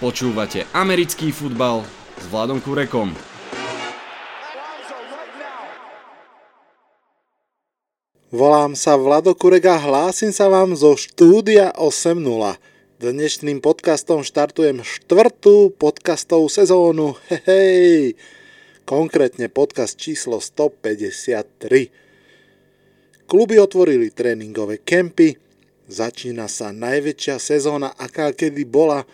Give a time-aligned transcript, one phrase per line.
[0.00, 1.84] Počúvate americký futbal
[2.16, 3.12] s Vladom Kurekom.
[8.32, 12.16] Volám sa Vlado Kurek a hlásim sa vám zo štúdia 8.0.
[12.96, 17.20] Dnešným podcastom štartujem štvrtú podcastovú sezónu.
[17.44, 18.16] Hej,
[18.88, 23.28] konkrétne podcast číslo 153.
[23.28, 25.36] Kluby otvorili tréningové kempy,
[25.92, 29.04] začína sa najväčšia sezóna, aká kedy bola,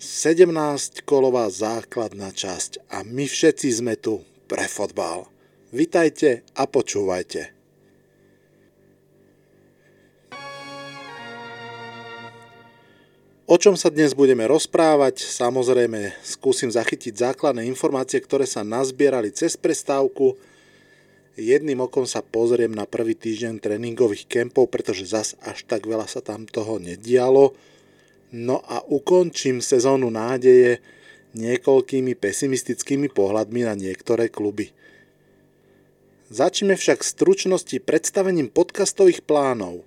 [0.00, 5.28] 17-kolová základná časť a my všetci sme tu pre fotbal.
[5.76, 7.52] Vitajte a počúvajte.
[13.44, 15.20] O čom sa dnes budeme rozprávať?
[15.20, 20.32] Samozrejme, skúsim zachytiť základné informácie, ktoré sa nazbierali cez prestávku–
[21.40, 26.20] jedným okom sa pozriem na prvý týždeň tréningových kempov, pretože zas až tak veľa sa
[26.20, 27.56] tam toho nedialo.
[28.30, 30.78] No a ukončím sezónu nádeje
[31.34, 34.70] niekoľkými pesimistickými pohľadmi na niektoré kluby.
[36.30, 39.82] Začneme však v stručnosti predstavením podcastových plánov.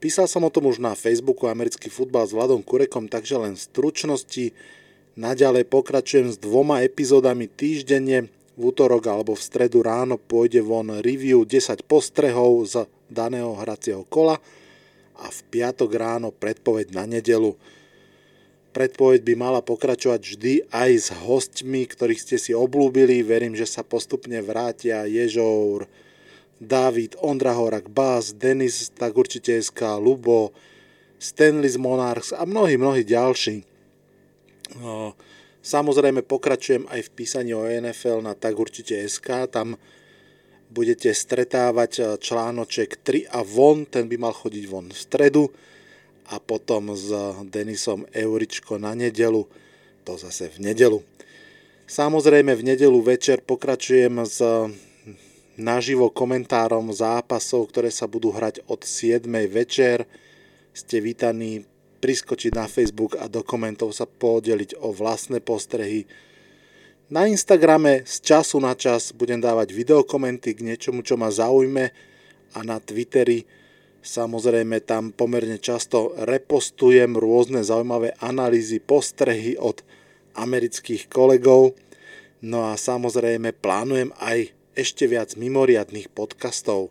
[0.00, 4.56] Písal som o tom už na Facebooku Americký futbal s Vladom Kurekom, takže len stručnosti
[5.20, 11.44] naďalej pokračujem s dvoma epizódami týždenne v útorok alebo v stredu ráno pôjde von review
[11.44, 14.40] 10 postrehov z daného hracieho kola
[15.20, 17.56] a v piatok ráno predpoveď na nedelu.
[18.76, 23.24] Predpoveď by mala pokračovať vždy aj s hostmi, ktorých ste si oblúbili.
[23.24, 25.88] Verím, že sa postupne vrátia Ježour,
[26.60, 30.52] David, Ondra Horak, Bás, Denis, tak určite SK, Lubo,
[31.16, 33.64] Stanley z Monarchs a mnohí, mnohí ďalší.
[34.76, 35.16] No,
[35.66, 39.74] Samozrejme pokračujem aj v písaní o NFL na tak určite SK, tam
[40.70, 45.44] budete stretávať eh, článoček 3 a von, ten by mal chodiť von v stredu
[46.26, 47.10] a potom s
[47.46, 49.46] Denisom Euričko na nedelu,
[50.02, 50.98] to zase v nedelu.
[51.86, 54.42] Samozrejme v nedelu večer pokračujem s
[55.54, 59.22] naživo komentárom zápasov, ktoré sa budú hrať od 7.
[59.46, 60.04] večer.
[60.76, 61.64] Ste vítaní
[62.02, 66.04] priskočiť na Facebook a do komentov sa podeliť o vlastné postrehy.
[67.06, 71.94] Na Instagrame z času na čas budem dávať videokomenty k niečomu, čo ma zaujme
[72.50, 73.46] a na Twitteri
[74.02, 79.86] samozrejme tam pomerne často repostujem rôzne zaujímavé analýzy, postrehy od
[80.34, 81.78] amerických kolegov.
[82.42, 86.90] No a samozrejme plánujem aj ešte viac mimoriadných podcastov.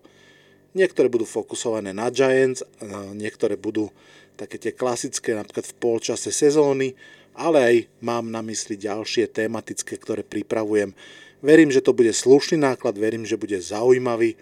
[0.79, 2.63] Niektoré budú fokusované na Giants,
[3.11, 3.91] niektoré budú
[4.39, 6.95] také tie klasické, napríklad v polčase sezóny,
[7.35, 10.95] ale aj mám na mysli ďalšie tematické, ktoré pripravujem.
[11.43, 14.39] Verím, že to bude slušný náklad, verím, že bude zaujímavý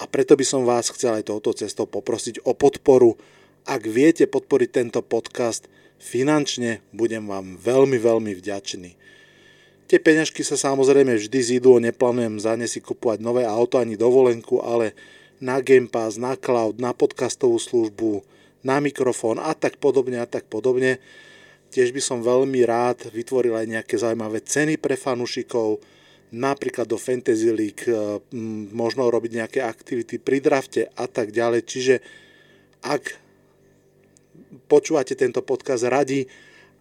[0.00, 3.20] a preto by som vás chcel aj touto cestou poprosiť o podporu.
[3.68, 5.68] Ak viete podporiť tento podcast
[6.00, 8.96] finančne, budem vám veľmi, veľmi vďačný.
[9.90, 14.62] Tie peňažky sa samozrejme vždy zídu, neplánujem za ne si kupovať nové auto ani dovolenku,
[14.62, 14.94] ale
[15.42, 18.22] na Game Pass, na cloud, na podcastovú službu,
[18.62, 21.02] na mikrofón a tak podobne a tak podobne.
[21.70, 25.78] Tiež by som veľmi rád vytvoril aj nejaké zaujímavé ceny pre fanúšikov,
[26.34, 28.18] napríklad do Fantasy League, e,
[28.74, 31.62] možno robiť nejaké aktivity pri drafte a tak ďalej.
[31.66, 31.94] Čiže
[32.82, 33.14] ak
[34.66, 36.26] počúvate tento podcast radi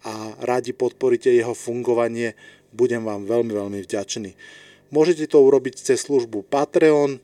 [0.05, 2.33] a radi podporíte jeho fungovanie,
[2.73, 4.33] budem vám veľmi, veľmi vďačný.
[4.89, 7.21] Môžete to urobiť cez službu Patreon,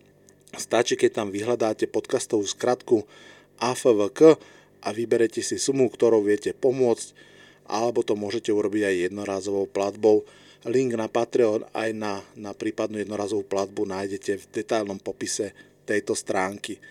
[0.53, 3.09] stačí, keď tam vyhľadáte podcastovú skratku
[3.57, 4.37] AFVK
[4.85, 7.34] a vyberete si sumu, ktorou viete pomôcť,
[7.65, 10.25] alebo to môžete urobiť aj jednorázovou platbou.
[10.65, 15.53] Link na Patreon aj na, na prípadnú jednorazovú platbu nájdete v detailnom popise
[15.85, 16.81] tejto stránky,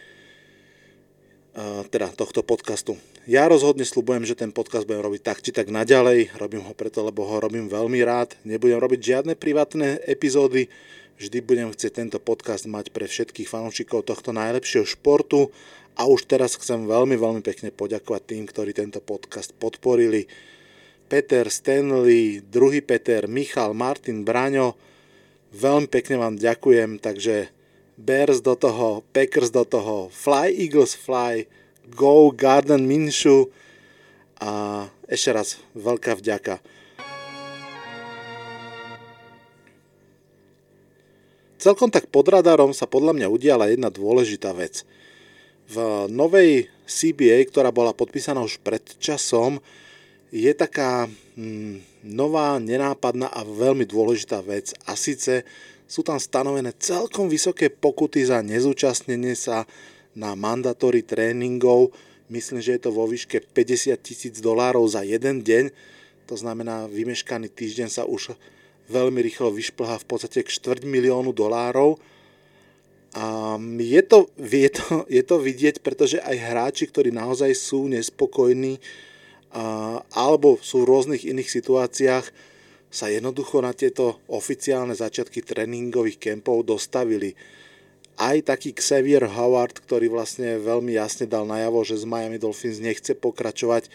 [1.90, 2.94] teda tohto podcastu.
[3.26, 6.36] Ja rozhodne slubujem, že ten podcast budem robiť tak či tak naďalej.
[6.38, 8.36] Robím ho preto, lebo ho robím veľmi rád.
[8.44, 10.68] Nebudem robiť žiadne privátne epizódy.
[11.16, 15.48] Vždy budem chcieť tento podcast mať pre všetkých fanúšikov tohto najlepšieho športu
[15.94, 20.26] a už teraz chcem veľmi, veľmi pekne poďakovať tým, ktorí tento podcast podporili.
[21.14, 24.74] Peter Stanley, druhý Peter, Michal, Martin, Braňo,
[25.54, 27.54] veľmi pekne vám ďakujem, takže
[27.94, 31.46] Bears do toho, Packers do toho, Fly Eagles Fly,
[31.94, 33.46] Go Garden Minshu
[34.42, 36.58] a ešte raz veľká vďaka.
[41.62, 44.82] Celkom tak pod radarom sa podľa mňa udiala jedna dôležitá vec–
[45.64, 49.64] v novej CBA, ktorá bola podpísaná už pred časom,
[50.34, 51.06] je taká
[51.38, 54.74] mm, nová, nenápadná a veľmi dôležitá vec.
[54.82, 55.46] A síce
[55.86, 59.62] sú tam stanovené celkom vysoké pokuty za nezúčastnenie sa
[60.18, 61.94] na mandatóri tréningov.
[62.26, 65.70] Myslím, že je to vo výške 50 tisíc dolárov za jeden deň.
[66.26, 68.34] to znamená vymeškaný týždeň sa už
[68.90, 71.94] veľmi rýchlo vyšplhá v podstate k štvrť miliónu dolárov.
[73.14, 78.82] A je to, je, to, je to vidieť, pretože aj hráči, ktorí naozaj sú nespokojní
[80.10, 82.26] alebo sú v rôznych iných situáciách,
[82.94, 87.34] sa jednoducho na tieto oficiálne začiatky tréningových kempov dostavili.
[88.14, 93.18] Aj taký Xavier Howard, ktorý vlastne veľmi jasne dal najavo, že z Miami Dolphins nechce
[93.18, 93.90] pokračovať,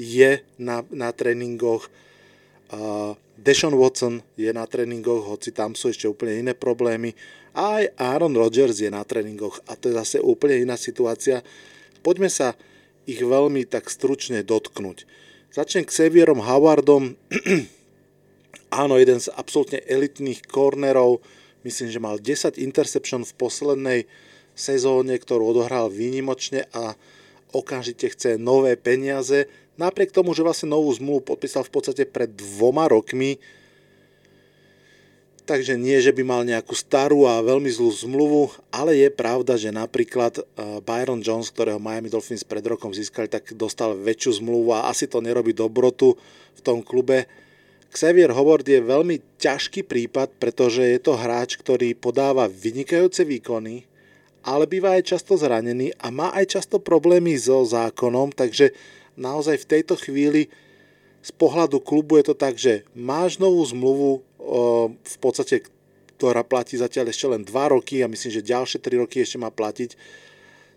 [0.00, 1.92] je na, na tréningoch.
[2.72, 7.12] Uh, Deshaun Watson je na tréningoch, hoci tam sú ešte úplne iné problémy.
[7.52, 11.44] Aj Aaron Rodgers je na tréningoch a to je zase úplne iná situácia.
[12.00, 12.56] Poďme sa
[13.10, 15.04] ich veľmi tak stručne dotknúť.
[15.50, 17.18] Začnem Xavierom Howardom.
[18.70, 21.18] Áno, jeden z absolútne elitných cornerov.
[21.66, 24.00] Myslím, že mal 10 interception v poslednej
[24.54, 26.94] sezóne, ktorú odohral výnimočne a
[27.50, 29.50] okamžite chce nové peniaze.
[29.74, 33.42] Napriek tomu, že vlastne novú zmluvu podpísal v podstate pred dvoma rokmi,
[35.50, 39.74] takže nie, že by mal nejakú starú a veľmi zlú zmluvu, ale je pravda, že
[39.74, 40.44] napríklad eh,
[40.78, 45.18] Byron Jones, ktorého Miami Dolphins pred rokom získali, tak dostal väčšiu zmluvu a asi to
[45.18, 46.14] nerobí dobrotu
[46.54, 47.26] v tom klube.
[47.90, 53.90] Xavier Howard je veľmi ťažký prípad, pretože je to hráč, ktorý podáva vynikajúce výkony,
[54.46, 58.70] ale býva aj často zranený a má aj často problémy so zákonom, takže
[59.18, 60.46] naozaj v tejto chvíli
[61.18, 64.29] z pohľadu klubu je to tak, že máš novú zmluvu
[64.96, 65.68] v podstate,
[66.16, 69.48] ktorá platí zatiaľ ešte len 2 roky a myslím, že ďalšie 3 roky ešte má
[69.52, 69.96] platiť.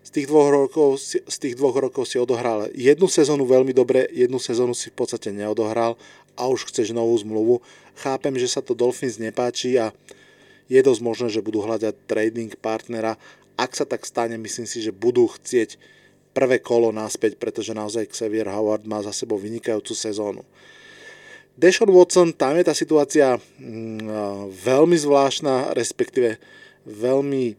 [0.04, 4.36] Z tých dvoch rokov, z tých dvoch rokov si odohral jednu sezónu veľmi dobre, jednu
[4.36, 5.96] sezónu si v podstate neodohral
[6.36, 7.64] a už chceš novú zmluvu.
[7.96, 9.96] Chápem, že sa to Dolphins nepáči a
[10.68, 13.16] je dosť možné, že budú hľadať trading partnera.
[13.56, 15.80] Ak sa tak stane, myslím si, že budú chcieť
[16.36, 20.44] prvé kolo naspäť, pretože naozaj Xavier Howard má za sebou vynikajúcu sezónu.
[21.54, 26.42] Deshaun Watson, tam je tá situácia mm, veľmi zvláštna, respektíve
[26.82, 27.54] veľmi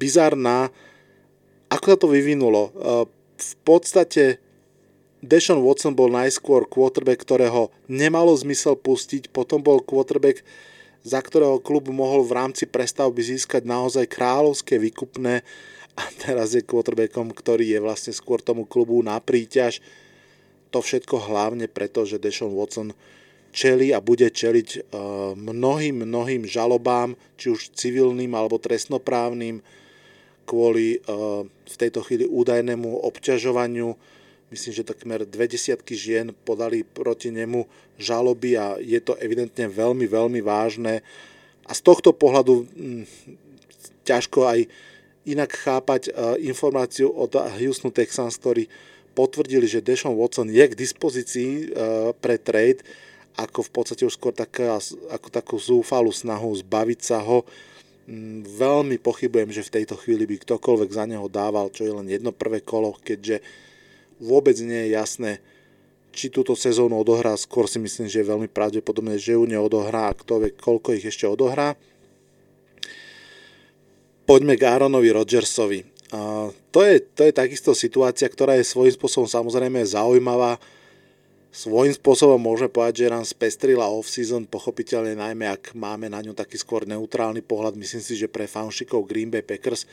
[0.00, 0.72] bizarná.
[1.68, 2.72] Ako sa to vyvinulo?
[3.36, 4.40] V podstate
[5.20, 10.40] Deshaun Watson bol najskôr quarterback, ktorého nemalo zmysel pustiť, potom bol quarterback,
[11.04, 15.44] za ktorého klub mohol v rámci prestavby získať naozaj kráľovské výkupné
[15.96, 19.84] a teraz je quarterbackom, ktorý je vlastne skôr tomu klubu na príťaž.
[20.70, 22.94] To všetko hlavne preto, že Deshaun Watson
[23.50, 24.80] čeli a bude čeliť e,
[25.34, 29.58] mnohým, mnohým žalobám, či už civilným alebo trestnoprávnym,
[30.46, 30.98] kvôli e,
[31.46, 33.98] v tejto chvíli údajnému obťažovaniu
[34.50, 37.64] myslím, že takmer dve desiatky žien podali proti nemu
[37.96, 41.06] žaloby a je to evidentne veľmi, veľmi vážne.
[41.64, 43.06] A z tohto pohľadu hm,
[44.02, 44.60] ťažko aj
[45.22, 47.30] inak chápať uh, informáciu od
[47.62, 48.66] Houston Texans, ktorí
[49.20, 52.80] potvrdili, že Deshaun Watson je k dispozícii uh, pre trade,
[53.36, 54.80] ako v podstate už skôr taká,
[55.12, 57.44] ako takú zúfalú snahu zbaviť sa ho.
[58.08, 62.08] Mm, veľmi pochybujem, že v tejto chvíli by ktokoľvek za neho dával, čo je len
[62.08, 63.44] jedno prvé kolo, keďže
[64.16, 65.32] vôbec nie je jasné,
[66.10, 70.16] či túto sezónu odohrá, skôr si myslím, že je veľmi pravdepodobné, že ju neodohrá a
[70.16, 71.78] kto vie, koľko ich ešte odohrá.
[74.26, 75.99] Poďme k Aaronovi Rodgersovi.
[76.10, 80.58] To, je, to je takisto situácia, ktorá je svojím spôsobom samozrejme zaujímavá.
[81.50, 86.58] Svojím spôsobom môžeme povedať, že nám spestrila off-season, pochopiteľne najmä ak máme na ňu taký
[86.58, 87.74] skôr neutrálny pohľad.
[87.78, 89.86] Myslím si, že pre fanšikov Green Bay Packers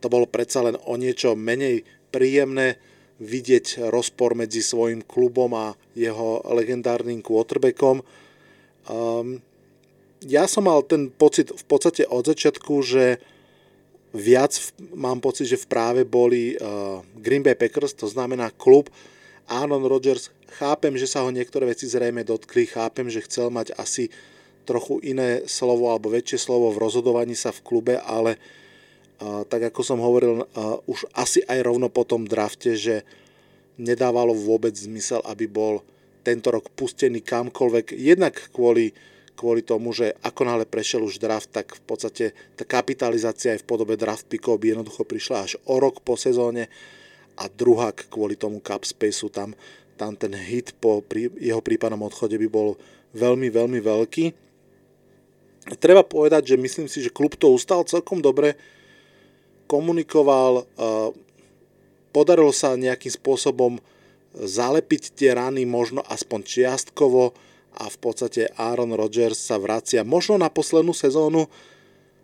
[0.00, 2.76] to bolo predsa len o niečo menej príjemné
[3.16, 8.04] vidieť rozpor medzi svojim klubom a jeho legendárnym quarterbackom.
[8.84, 9.40] Um,
[10.20, 13.24] ja som mal ten pocit v podstate od začiatku, že
[14.14, 14.54] viac
[14.94, 18.86] mám pocit, že v práve boli uh, Green Bay Packers, to znamená klub
[19.50, 20.30] Aaron Rodgers.
[20.54, 24.08] Chápem, že sa ho niektoré veci zrejme dotkli, chápem, že chcel mať asi
[24.64, 28.38] trochu iné slovo alebo väčšie slovo v rozhodovaní sa v klube, ale
[29.18, 30.46] uh, tak ako som hovoril
[30.86, 33.02] už asi aj rovno po tom drafte, že
[33.74, 35.82] nedávalo vôbec zmysel, aby bol
[36.22, 38.94] tento rok pustený kamkoľvek, jednak kvôli,
[39.34, 42.24] kvôli tomu, že ako náhle prešiel už draft, tak v podstate
[42.54, 46.70] tá kapitalizácia aj v podobe draft pickov by jednoducho prišla až o rok po sezóne
[47.34, 49.58] a druhá kvôli tomu cap spaceu tam,
[49.98, 52.78] tam ten hit po prí, jeho prípadnom odchode by bol
[53.14, 54.24] veľmi, veľmi veľký.
[55.82, 58.54] Treba povedať, že myslím si, že klub to ustal celkom dobre,
[59.64, 60.68] komunikoval,
[62.12, 63.80] podarilo sa nejakým spôsobom
[64.34, 67.32] zalepiť tie rany možno aspoň čiastkovo
[67.74, 71.50] a v podstate Aaron Rodgers sa vracia možno na poslednú sezónu,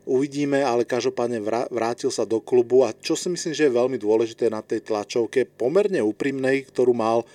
[0.06, 4.48] uvidíme, ale každopádne vrátil sa do klubu a čo si myslím, že je veľmi dôležité
[4.48, 7.26] na tej tlačovke, pomerne úprimnej, ktorú mal,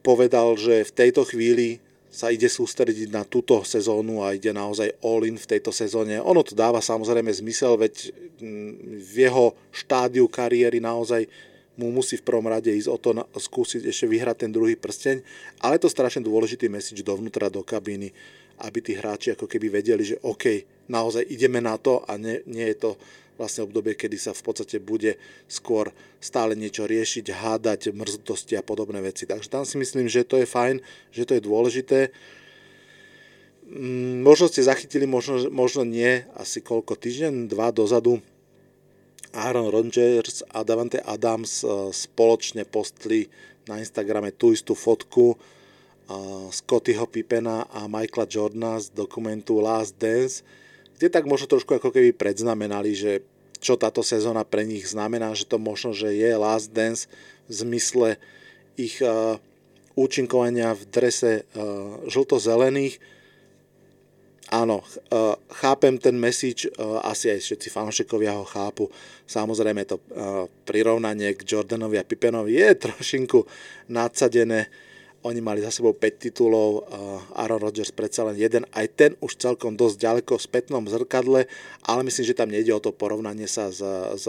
[0.00, 1.80] povedal, že v tejto chvíli
[2.10, 6.18] sa ide sústrediť na túto sezónu a ide naozaj all in v tejto sezóne.
[6.18, 8.10] Ono to dáva samozrejme zmysel, veď
[8.42, 11.30] mm, v jeho štádiu kariéry naozaj
[11.78, 15.22] mu musí v prvom rade ísť o to na, skúsiť ešte vyhrať ten druhý prsteň,
[15.62, 18.10] ale je to strašne dôležitý message dovnútra do kabíny,
[18.60, 22.66] aby tí hráči ako keby vedeli, že OK, naozaj ideme na to a nie, nie
[22.74, 22.90] je to
[23.40, 25.16] vlastne obdobie, kedy sa v podstate bude
[25.48, 25.88] skôr
[26.20, 29.24] stále niečo riešiť, hádať, mrzutosti a podobné veci.
[29.24, 32.12] Takže tam si myslím, že to je fajn, že to je dôležité.
[33.64, 38.20] Mm, možno ste zachytili, možno, možno nie, asi koľko týždeň, dva dozadu
[39.32, 43.30] Aaron Rodgers a Davante Adams eh, spoločne postli
[43.70, 45.38] na Instagrame tú istú fotku eh,
[46.50, 50.42] Scottyho Pippena a Michaela Jordana z dokumentu Last Dance,
[50.98, 53.24] kde tak možno trošku ako keby predznamenali, že
[53.60, 57.12] čo táto sezóna pre nich znamená, že to možno, že je last dance
[57.44, 58.08] v zmysle
[58.80, 59.36] ich uh,
[60.00, 61.44] účinkovania v drese
[62.08, 62.96] žlto-zelených.
[64.50, 68.90] Áno, uh, chápem ten message, uh, asi aj všetci fanúšikovia ho chápu.
[69.22, 73.46] Samozrejme to uh, prirovnanie k Jordanovi a Pippenovi je trošinku
[73.94, 74.66] nadsadené,
[75.20, 76.88] oni mali za sebou 5 titulov,
[77.36, 81.44] Aaron Rodgers predsa len jeden, aj ten už celkom dosť ďaleko v spätnom zrkadle,
[81.84, 83.84] ale myslím, že tam nejde o to porovnanie sa s,
[84.16, 84.24] s,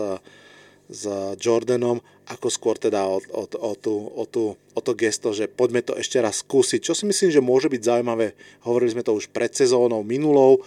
[0.92, 1.04] s
[1.40, 5.84] Jordanom, ako skôr teda o, o, o, tú, o, tú, o to gesto, že poďme
[5.84, 8.32] to ešte raz skúsiť, čo si myslím, že môže byť zaujímavé.
[8.64, 10.64] Hovorili sme to už pred sezónou minulou,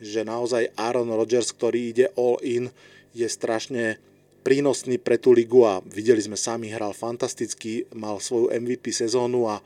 [0.00, 2.72] že naozaj Aaron Rodgers, ktorý ide all in,
[3.12, 4.00] je strašne
[4.46, 9.60] prínosný pre tú ligu a videli sme sami, hral fantasticky, mal svoju MVP sezónu a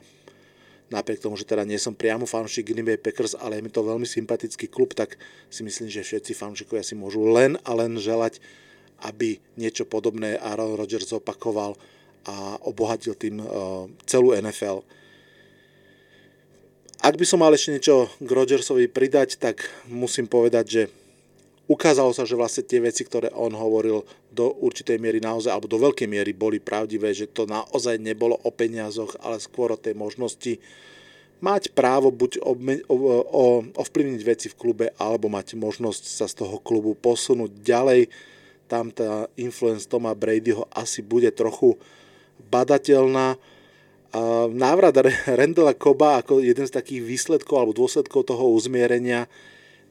[0.91, 3.79] napriek tomu, že teda nie som priamo fanúšik Green Bay Packers, ale je mi to
[3.79, 5.15] veľmi sympatický klub, tak
[5.47, 8.43] si myslím, že všetci fanúšikovia si môžu len a len želať,
[9.03, 11.75] aby niečo podobné Aaron Rodgers zopakoval
[12.23, 14.79] a obohatil tým uh, celú NFL.
[17.03, 20.83] Ak by som mal ešte niečo k Rodgersovi pridať, tak musím povedať, že
[21.67, 25.83] ukázalo sa, že vlastne tie veci, ktoré on hovoril do určitej miery naozaj, alebo do
[25.83, 30.63] veľkej miery boli pravdivé, že to naozaj nebolo o peniazoch, ale skôr o tej možnosti
[31.43, 32.87] mať právo buď obme-
[33.75, 38.07] ovplyvniť veci v klube, alebo mať možnosť sa z toho klubu posunúť ďalej.
[38.73, 41.77] Tam tá influence Toma Bradyho asi bude trochu
[42.49, 43.37] badateľná.
[44.49, 44.97] návrat
[45.29, 49.29] Rendela Koba ako jeden z takých výsledkov alebo dôsledkov toho uzmierenia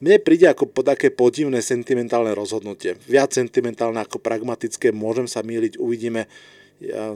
[0.03, 2.99] mne príde ako také podivné sentimentálne rozhodnutie.
[3.07, 6.27] Viac sentimentálne ako pragmatické, môžem sa míliť, uvidíme.
[6.83, 7.15] Ja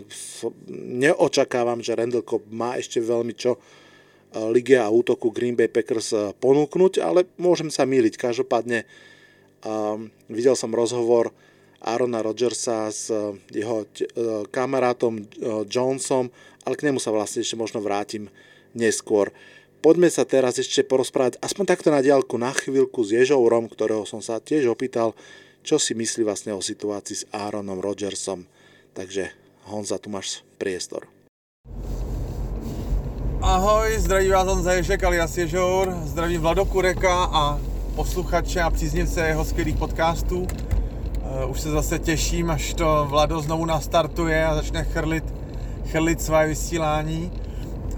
[0.72, 6.16] neočakávam, že Randall Cobb má ešte veľmi čo e, lige a útoku Green Bay Packers
[6.16, 8.16] e, ponúknuť, ale môžem sa míliť.
[8.16, 8.88] Každopádne
[9.68, 11.36] um, videl som rozhovor
[11.82, 13.86] Arona Rodgersa s e, jeho
[14.50, 15.22] kamarátom
[15.70, 16.30] Johnsonom,
[16.66, 18.30] ale k nemu sa vlastne ešte možno vrátim
[18.74, 19.32] neskôr
[19.88, 24.20] poďme sa teraz ešte porozprávať aspoň takto na diálku na chvíľku s Ježourom, ktorého som
[24.20, 25.16] sa tiež opýtal,
[25.64, 28.44] čo si myslí vlastne o situácii s Aaronom Rodgersom.
[28.92, 29.32] Takže
[29.72, 31.08] Honza, tu máš priestor.
[33.40, 37.60] Ahoj, zdraví vás Honza Ježek alias Ježour, zdravím Vlado Kureka a
[37.96, 40.48] posluchače a příznivce jeho skvělých podcastů.
[41.28, 45.24] Uh, už se zase těším, až to Vlado znovu nastartuje a začne chrlit,
[45.86, 47.32] chrlit své vysílání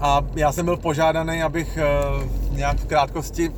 [0.00, 3.50] a já jsem byl požádaný, abych uh, nějak v krátkosti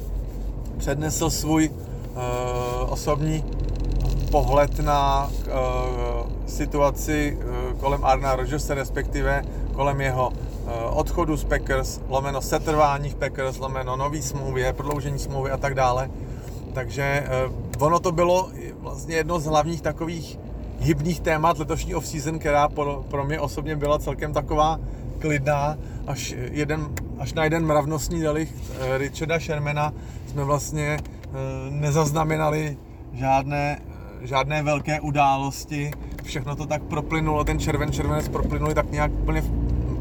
[0.79, 2.23] přednesl svůj uh,
[2.93, 3.45] osobní
[4.31, 5.31] pohled na
[6.47, 7.38] situaci
[7.81, 10.33] kolem Arna Rodgersa, respektive kolem jeho
[10.91, 16.11] odchodu z Packers, lomeno setrvání v Packers, lomeno nový smlouvy, prodloužení smlouvy a tak dále.
[16.73, 17.25] Takže
[17.76, 18.50] uh, ono to bylo
[18.81, 20.38] vlastně jedno z hlavních takových
[20.81, 24.81] hybných témat letošní off-season, která pro, pro mě osobně byla celkem taková
[25.19, 25.76] klidná,
[26.07, 26.88] až, jeden,
[27.19, 29.93] až na jeden mravnostní delikt eh, Richarda Shermana
[30.26, 31.29] jsme vlastně eh,
[31.71, 32.76] nezaznamenali
[33.12, 33.81] žádné,
[34.23, 35.91] žádné velké události.
[36.23, 39.50] Všechno to tak proplynulo, ten červen, červenec proplynuli tak nějak úplně v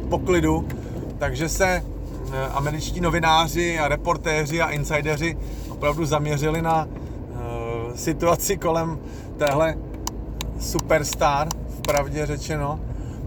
[0.09, 0.67] poklidu.
[1.17, 1.83] Takže se
[2.53, 5.37] američtí novináři a reportéři a insideři
[5.81, 6.87] opravdu zaměřili na
[7.95, 8.99] situaci kolem
[9.37, 9.75] téhle
[10.59, 11.47] superstar,
[11.77, 12.79] v pravdě řečeno,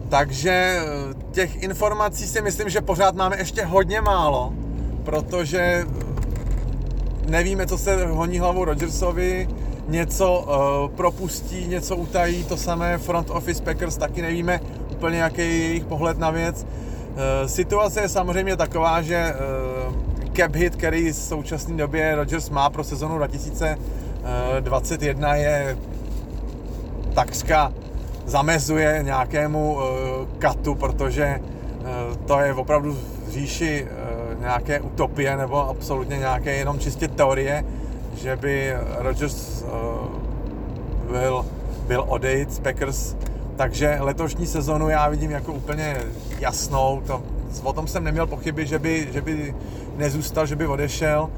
[0.09, 4.53] takže eh, těch informací si myslím, že pořád máme ještě hodně málo,
[5.05, 9.49] protože eh, nevíme, co se honí hlavou Rodgersovi,
[9.89, 14.61] něco uh, propustí, něco utají, to samé front office Packers taky nevíme
[14.93, 16.63] úplně, jaký je jejich pohled na věc.
[16.65, 19.74] Uh, situace je samozřejmě taková, že uh,
[20.37, 25.79] cap hit, který v současné době Rodgers má pro sezonu 2021 je
[27.15, 27.73] takřka
[28.27, 29.83] zamezuje nějakému uh,
[30.39, 31.41] katu, protože
[32.27, 33.87] to je opravdu v říši
[34.41, 37.65] nějaké utopie nebo absolutně nějaké jenom čistě teorie,
[38.17, 39.65] že by Rodgers
[41.11, 41.47] byl,
[41.87, 43.17] byl odejít z Packers,
[43.57, 45.97] takže letošní sezonu já vidím jako úplně
[46.41, 47.23] jasnou, to,
[47.63, 49.55] o tom jsem neměl pochyby, že by, že by
[49.97, 51.31] nezůstal, že by odešel.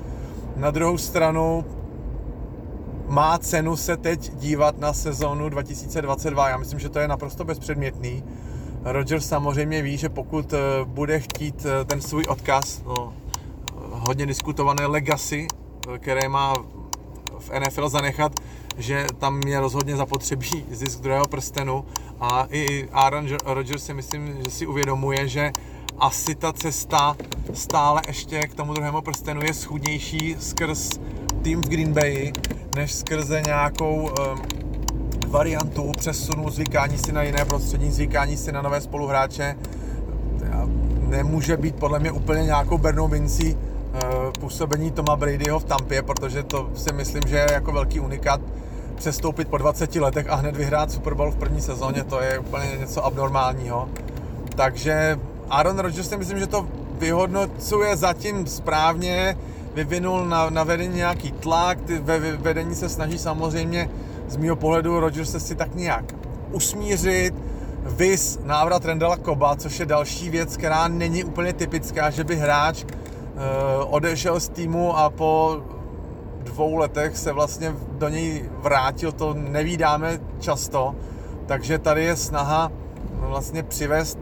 [0.56, 1.64] Na druhou stranu
[3.08, 6.48] má cenu se teď dívat na sezónu 2022.
[6.48, 8.24] Já myslím, že to je naprosto bezpředmětný.
[8.84, 13.14] Rodgers samozřejmě ví, že pokud eh, bude chtít eh, ten svůj odkaz, no,
[13.90, 15.46] hodně diskutované legacy,
[15.94, 16.54] eh, které má
[17.38, 18.32] v NFL zanechat,
[18.78, 21.84] že tam je rozhodně zapotřebí zisk druhého prstenu
[22.20, 25.52] a i Aaron Rodgers si myslím, že si uvědomuje, že
[25.98, 27.16] asi ta cesta
[27.54, 30.90] stále ještě k tomu druhému prstenu je schudnější skrz
[31.42, 32.32] tým v Green Bay,
[32.76, 34.42] než skrze nějakou um,
[35.28, 39.56] variantu přesunu, zvykání si na jiné prostředí, zvykání si na nové spoluhráče.
[41.00, 46.42] Nemůže být podle mě úplně nějakou Bernou Vinci uh, působení Toma Bradyho v Tampě, protože
[46.42, 48.40] to si myslím, že je jako velký unikát
[48.94, 52.76] přestoupit po 20 letech a hned vyhrát Super Bowl v první sezóně, to je úplně
[52.78, 53.88] něco abnormálního.
[54.56, 55.18] Takže
[55.50, 56.66] Aaron Rodgers si myslím, že to
[56.98, 59.38] vyhodnocuje zatím správně,
[59.74, 63.90] vyvinul na, na vedení nějaký tlak, ty ve vedení se snaží samozřejmě
[64.28, 66.14] z mého pohledu Rodgers se si tak nějak
[66.52, 67.34] usmířit,
[67.82, 72.84] vys návrat Rendela Koba, což je další věc, která není úplně typická, že by hráč
[72.84, 72.90] uh,
[73.94, 75.62] odešel z týmu a po
[76.42, 80.94] dvou letech se vlastně do něj vrátil, to nevídáme často,
[81.46, 82.72] takže tady je snaha
[83.20, 84.18] vlastně přivést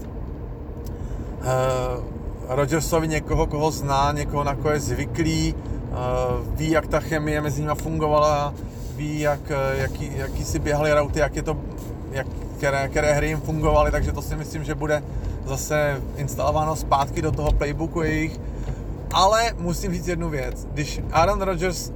[2.49, 5.97] Rodgersovi někoho, koho zná, někoho, na koho je zvyklý, uh,
[6.57, 8.55] ví, jak ta chemie mezi nimi fungovala,
[8.97, 11.57] ví, jak, uh, jaký, jaký si běhali rauty, jak je to,
[12.11, 15.03] jak, které, které hry jim fungovaly, takže to si myslím, že bude
[15.45, 18.41] zase instalováno zpátky do toho playbooku jejich.
[19.13, 20.67] Ale musím říct jednu věc.
[20.73, 21.93] Když Aaron Rodgers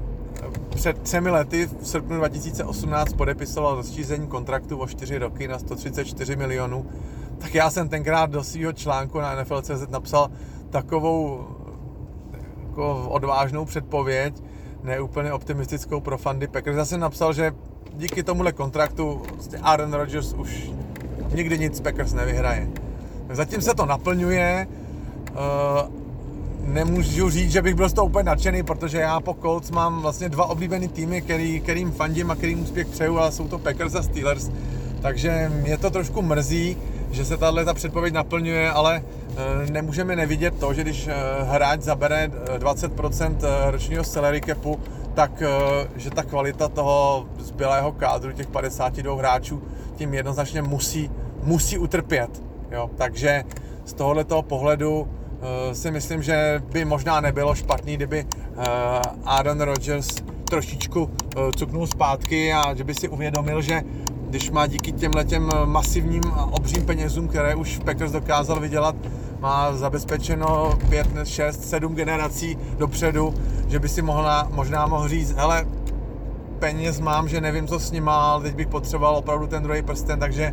[0.69, 6.87] před třemi lety v srpnu 2018 podepisoval rozšíření kontraktu o 4 roky na 134 milionů,
[7.39, 10.31] tak já jsem tenkrát do svého článku na NFL.cz napsal
[10.71, 11.47] takovou
[12.69, 14.35] jako odvážnou předpověď,
[14.83, 16.77] ne úplně optimistickou pro fandy Packers.
[16.77, 17.53] Já jsem napsal, že
[17.93, 19.23] díky tomuhle kontraktu
[19.63, 20.71] Aaron Rodgers už
[21.35, 22.69] nikdy nic Packers nevyhraje.
[23.31, 24.67] Zatím se to naplňuje.
[25.31, 26.09] Uh,
[26.69, 30.29] nemůžu říct, že bych byl z toho úplně nadšený, protože já po Colts mám vlastně
[30.29, 34.03] dva oblíbený týmy, který, kterým fandím a kterým úspěch přeju a jsou to Packers a
[34.03, 34.51] Steelers.
[35.03, 36.77] Takže mě to trošku mrzí,
[37.11, 39.03] že se tahle ta předpověď naplňuje, ale
[39.67, 44.81] e, nemůžeme nevidět to, že když e, hráč zabere 20% e, ročního salary capu,
[45.15, 45.43] tak
[45.97, 49.63] že ta kvalita toho zbylého kádru, těch 52 hráčů,
[49.97, 51.11] tím jednoznačně musí,
[51.43, 52.43] musí utrpět.
[52.71, 52.91] Jo?
[52.97, 53.45] Takže
[53.85, 55.09] z tohoto pohledu
[55.73, 58.27] si myslím, že by možná nebylo špatný, kdyby
[59.25, 60.09] Aaron Rodgers
[60.45, 61.11] trošičku
[61.57, 63.83] cuknul zpátky a že by si uvědomil, že
[64.29, 68.95] když má díky těm letěm masivním a obřím penězům, které už Packers dokázal vydělat,
[69.41, 73.35] má zabezpečeno 5, 6, 7 generací dopředu,
[73.69, 75.67] že by si mohla, možná mohl říct, hele,
[76.59, 80.19] peněz mám, že nevím, co s má, ale teď bych potřeboval opravdu ten druhý prsten,
[80.19, 80.53] takže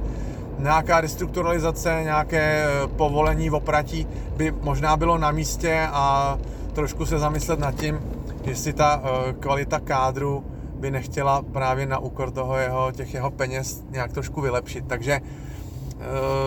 [0.60, 4.08] nějaká restrukturalizace, nějaké eh, povolení v opratí
[4.38, 6.38] by možná bylo na místě a
[6.74, 8.00] trošku se zamyslet nad tím,
[8.44, 10.44] jestli ta eh, kvalita kádru
[10.76, 14.86] by nechtěla právě na úkor toho jeho, těch jeho peněz nějak trošku vylepšit.
[14.88, 15.22] Takže e,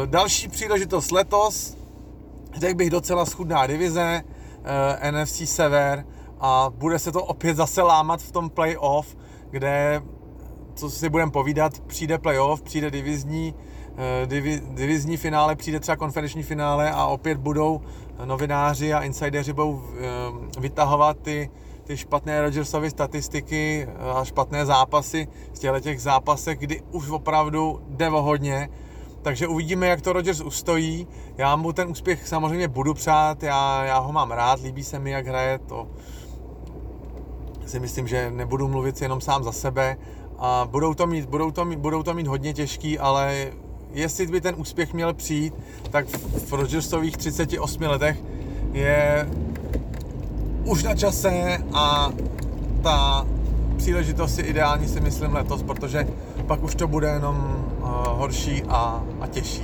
[0.07, 1.77] další příležitost letos,
[2.55, 4.23] řekl bych docela schudná divize,
[5.03, 6.05] e, NFC Sever
[6.41, 9.17] a bude se to opět zase lámat v tom playoff,
[9.51, 10.03] kde,
[10.75, 13.55] co si budeme povídat, přijde playoff, přijde divizní,
[13.97, 17.81] e, divi, divizní finále, přijde třeba konferenční finále a opět budou
[18.25, 19.83] novináři a insideři budou
[20.57, 21.51] e, vytahovat ty
[21.89, 28.11] ty špatné Rodgersovy statistiky a špatné zápasy z těchto těch zápasech, kdy už opravdu jde
[28.11, 28.69] o hodně.
[29.23, 31.07] Takže uvidíme, jak to Rodgers ustojí.
[31.39, 35.11] Já mu ten úspěch samozřejmě budu přát, já, já ho mám rád, líbí se mi,
[35.11, 35.89] jak hraje, to
[37.67, 39.97] si myslím, že nebudu mluvit jenom sám za sebe.
[40.39, 43.53] A budou to mít, budou to mít, budou to mít hodně těžký, ale
[43.93, 45.55] jestli by ten úspěch měl přijít,
[45.91, 46.07] tak
[46.47, 48.25] v Rodgersových 38 letech
[48.73, 49.29] je
[50.65, 52.13] už na čase a
[52.83, 53.27] ta
[53.77, 56.07] příležitost je ideální si myslím letos, protože
[56.47, 59.63] pak už to bude jenom uh, horší a, a těžší.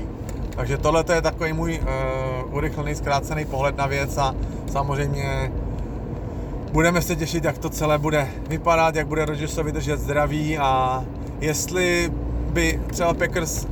[0.56, 4.34] Takže tohle je takový můj uh, urychlený, zkrácený pohled na věc a
[4.72, 5.52] samozřejmě
[6.72, 11.04] budeme se těšit, jak to celé bude vypadat, jak bude Rodgersovi držet zdraví a
[11.40, 12.12] jestli
[12.52, 13.66] by třeba Packers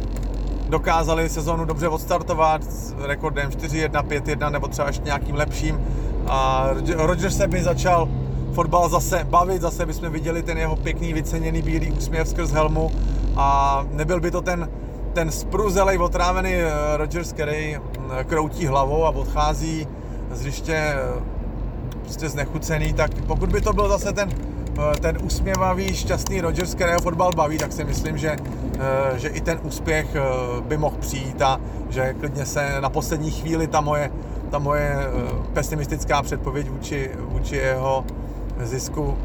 [0.73, 5.81] dokázali sezónu dobře odstartovat s rekordem 4-1, 5-1 nebo třeba ještě nějakým lepším.
[6.29, 8.09] A Rodgers se by začal
[8.53, 12.91] fotbal zase bavit, zase bychom viděli ten jeho pěkný, vyceněný bílý úsměv skrz helmu
[13.37, 14.71] a nebyl by to ten,
[15.13, 19.87] ten spruzelej, otrávený eh, Rodgers, který hm, kroutí hlavou a odchází
[20.31, 21.23] z hřiště eh,
[22.03, 24.29] prostě znechucený, tak pokud by to byl zase ten,
[25.01, 28.37] ten usměvavý, šťastný Rodgers, kterého fotbal baví, tak si myslím, že,
[29.17, 30.07] že i ten úspěch
[30.61, 34.11] by mohl přijít a že klidně se na poslední chvíli ta moje,
[34.51, 34.97] ta moje
[35.53, 38.05] pesimistická předpověď vůči, vůči jeho
[38.63, 39.17] zisku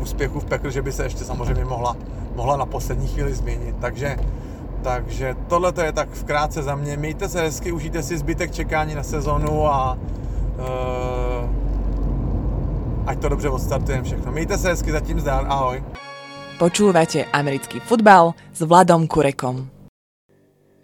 [0.00, 1.96] úspěchu v pekl, že by se ještě samozřejmě mohla,
[2.36, 3.76] mohla na poslední chvíli změnit.
[3.80, 4.16] Takže,
[4.82, 6.96] takže tohle je tak v krátce za mě.
[6.96, 9.98] Mějte se hezky, užijte si zbytek čekání na sezonu a
[10.58, 11.61] uh,
[13.06, 14.32] ať to dobře odstartujeme všechno.
[14.32, 15.82] Mějte se hezky, zatím zdár, ahoj.
[16.58, 19.66] Počúvate americký futbal s Vladom Kurekom.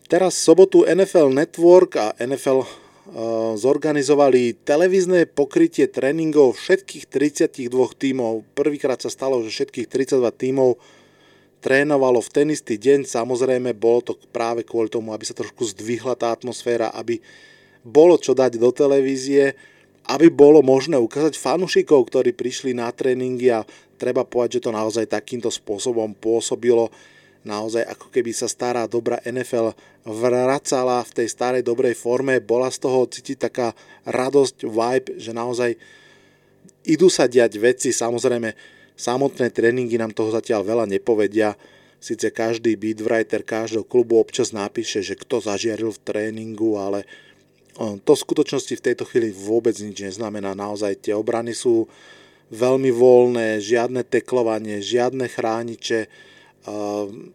[0.08, 2.66] Teraz sobotu NFL Network a NFL
[3.54, 8.44] zorganizovali televízne pokrytie tréningov všetkých 32 tímov.
[8.52, 10.76] Prvýkrát sa stalo, že všetkých 32 tímov
[11.62, 13.06] trénovalo v ten istý deň.
[13.08, 17.22] Samozrejme, bolo to práve kvôli tomu, aby sa trošku zdvihla tá atmosféra, aby
[17.86, 19.56] bolo čo dať do televízie,
[20.08, 23.68] aby bolo možné ukázať fanúšikov, ktorí prišli na tréningy a
[24.00, 26.88] treba povedať, že to naozaj takýmto spôsobom pôsobilo.
[27.44, 29.76] Naozaj ako keby sa stará dobrá NFL
[30.08, 33.76] vracala v tej starej dobrej forme, bola z toho cítiť taká
[34.08, 35.76] radosť, vibe, že naozaj
[36.88, 38.56] idú sa diať veci, samozrejme
[38.96, 41.54] samotné tréningy nám toho zatiaľ veľa nepovedia,
[42.00, 47.04] síce každý beatwriter každého klubu občas napíše, že kto zažiaril v tréningu, ale
[47.78, 50.58] to v skutočnosti v tejto chvíli vôbec nič neznamená.
[50.58, 51.86] Naozaj tie obrany sú
[52.50, 56.10] veľmi voľné, žiadne teklovanie, žiadne chrániče,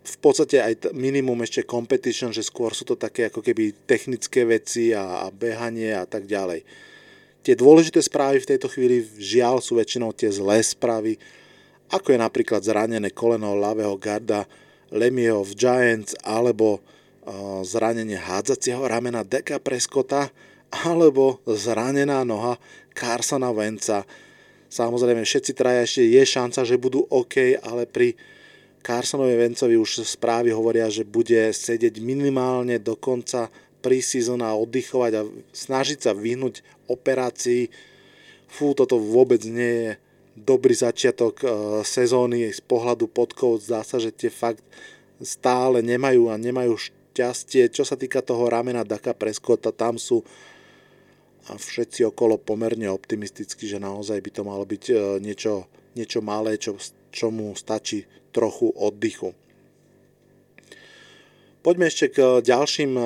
[0.04, 4.94] v podstate aj minimum ešte competition, že skôr sú to také ako keby technické veci
[4.94, 6.62] a, behanie a tak ďalej.
[7.44, 11.18] Tie dôležité správy v tejto chvíli žiaľ sú väčšinou tie zlé správy,
[11.90, 14.46] ako je napríklad zranené koleno ľavého garda
[14.94, 16.84] Lemieho v Giants alebo
[17.64, 20.32] zranenie hádzacieho ramena Deka Preskota
[20.74, 22.58] alebo zranená noha
[22.92, 24.04] Carsona Venca.
[24.74, 28.18] Samozrejme, všetci traja ešte je šanca, že budú OK, ale pri
[28.84, 33.48] Carsonovi Vencovi už správy hovoria, že bude sedieť minimálne do konca
[33.80, 35.22] preseason a oddychovať a
[35.56, 36.60] snažiť sa vyhnúť
[36.92, 37.72] operácii.
[38.50, 39.90] Fú, toto vôbec nie je
[40.34, 41.48] dobrý začiatok e,
[41.86, 43.64] sezóny z pohľadu podkov.
[43.64, 44.66] Zdá sa, že tie fakt
[45.22, 46.76] stále nemajú a nemajú
[47.14, 47.70] šťastie.
[47.70, 50.26] Čo sa týka toho ramena Daka Preskota, tam sú
[51.44, 56.56] a všetci okolo pomerne optimisticky, že naozaj by to malo byť e, niečo, niečo malé,
[56.56, 56.80] čo,
[57.28, 59.36] mu stačí trochu oddychu.
[61.60, 63.06] Poďme ešte k ďalším eh,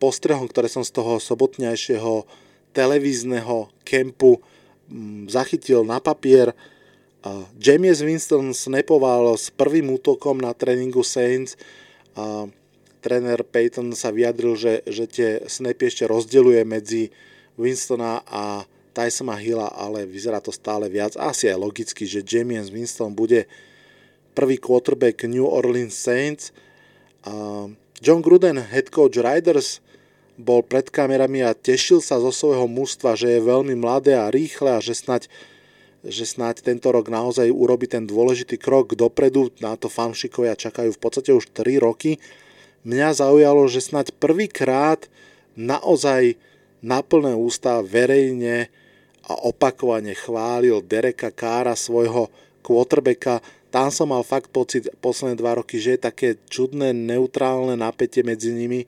[0.00, 2.24] postrehom, ktoré som z toho sobotnejšieho
[2.72, 4.40] televízneho kempu
[4.88, 6.56] mm, zachytil na papier.
[7.60, 11.52] James Winston snapoval s prvým útokom na tréningu Saints.
[13.00, 17.08] Tréner Peyton sa vyjadril, že, že tie snapy ešte rozdeluje medzi
[17.56, 21.16] Winstona a Tysona Hilla, ale vyzerá to stále viac.
[21.16, 23.48] Asi aj logicky, že James Winston bude
[24.34, 26.52] prvý quarterback New Orleans Saints.
[28.00, 29.84] John Gruden, head coach Riders,
[30.40, 34.72] bol pred kamerami a tešil sa zo svojho mústva, že je veľmi mladé a rýchle
[34.72, 35.28] a že snať,
[36.00, 39.52] že snať tento rok naozaj urobi ten dôležitý krok dopredu.
[39.60, 42.16] Na to fanšikovia čakajú v podstate už 3 roky.
[42.80, 45.04] Mňa zaujalo, že snať prvýkrát
[45.52, 46.40] naozaj
[46.80, 48.72] na plné ústa verejne
[49.28, 52.32] a opakovane chválil Dereka Kára, svojho
[52.64, 58.26] quarterbacka, tam som mal fakt pocit posledné dva roky, že je také čudné, neutrálne napätie
[58.26, 58.82] medzi nimi.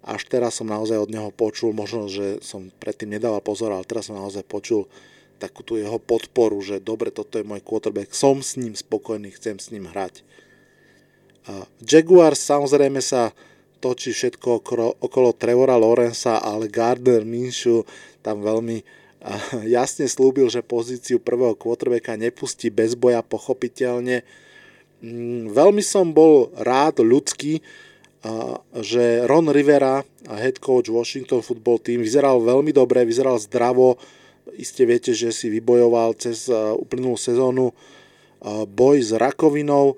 [0.00, 4.08] Až teraz som naozaj od neho počul, možno, že som predtým nedával pozor, ale teraz
[4.08, 4.88] som naozaj počul
[5.36, 9.60] takú tú jeho podporu, že dobre, toto je môj quarterback, som s ním spokojný, chcem
[9.60, 10.24] s ním hrať.
[11.48, 13.32] A Jaguars samozrejme sa
[13.80, 17.86] točí všetko okolo, okolo Trevora Lorenza, ale Gardner Minshew
[18.20, 18.84] tam veľmi
[19.78, 24.22] jasne slúbil, že pozíciu prvého quarterbacka nepustí bez boja pochopiteľne.
[25.00, 27.62] Mm, veľmi som bol rád ľudský,
[28.82, 33.94] že Ron Rivera, head coach Washington Football Team, vyzeral veľmi dobre, vyzeral zdravo.
[34.58, 37.70] Iste viete, že si vybojoval cez uplynulú sezónu
[38.66, 39.94] boj s rakovinou.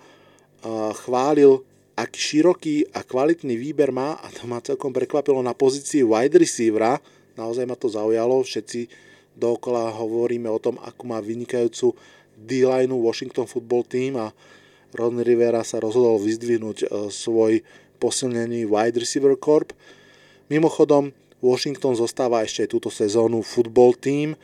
[1.04, 1.64] Chválil,
[1.96, 7.00] aký široký a kvalitný výber má a to ma celkom prekvapilo na pozícii wide receivera.
[7.36, 8.88] Naozaj ma to zaujalo, všetci
[9.36, 11.96] dookola hovoríme o tom, ako má vynikajúcu
[12.36, 14.32] D-line Washington Football Team a
[14.96, 17.62] Ron Rivera sa rozhodol vyzdvihnúť e, svoj
[18.02, 19.70] posilnení Wide Receiver Corp.
[20.50, 24.36] Mimochodom, Washington zostáva ešte aj túto sezónu football team,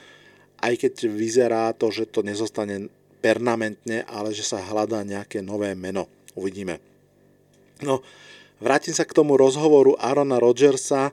[0.64, 2.88] aj keď vyzerá to, že to nezostane
[3.26, 6.06] permanentne, ale že sa hľadá nejaké nové meno.
[6.38, 6.78] Uvidíme.
[7.82, 8.06] No,
[8.62, 11.10] vrátim sa k tomu rozhovoru Arona Rodgersa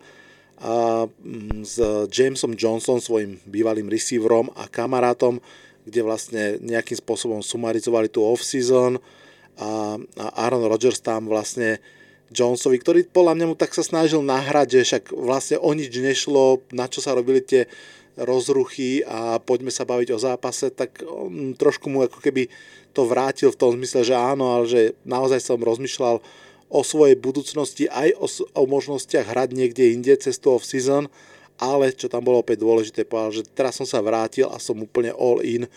[0.62, 1.82] a, mm, s
[2.13, 5.41] Jamesom Johnson, svojim bývalým receiverom a kamarátom,
[5.89, 9.02] kde vlastne nejakým spôsobom sumarizovali tú off-season
[9.58, 11.82] a, a Aaron Rodgers tam vlastne
[12.34, 16.65] Jonesovi, ktorý podľa mňa mu tak sa snažil nahrať, že však vlastne o nič nešlo,
[16.73, 17.69] na čo sa robili tie
[18.17, 22.49] rozruchy a poďme sa baviť o zápase, tak um, trošku mu ako keby
[22.93, 26.21] to vrátil v tom zmysle, že áno, ale že naozaj som rozmýšľal
[26.73, 31.10] o svojej budúcnosti aj o, o možnostiach hrať niekde inde cez tú off-season,
[31.58, 35.13] ale čo tam bolo opäť dôležité, povedal, že teraz som sa vrátil a som úplne
[35.13, 35.69] all in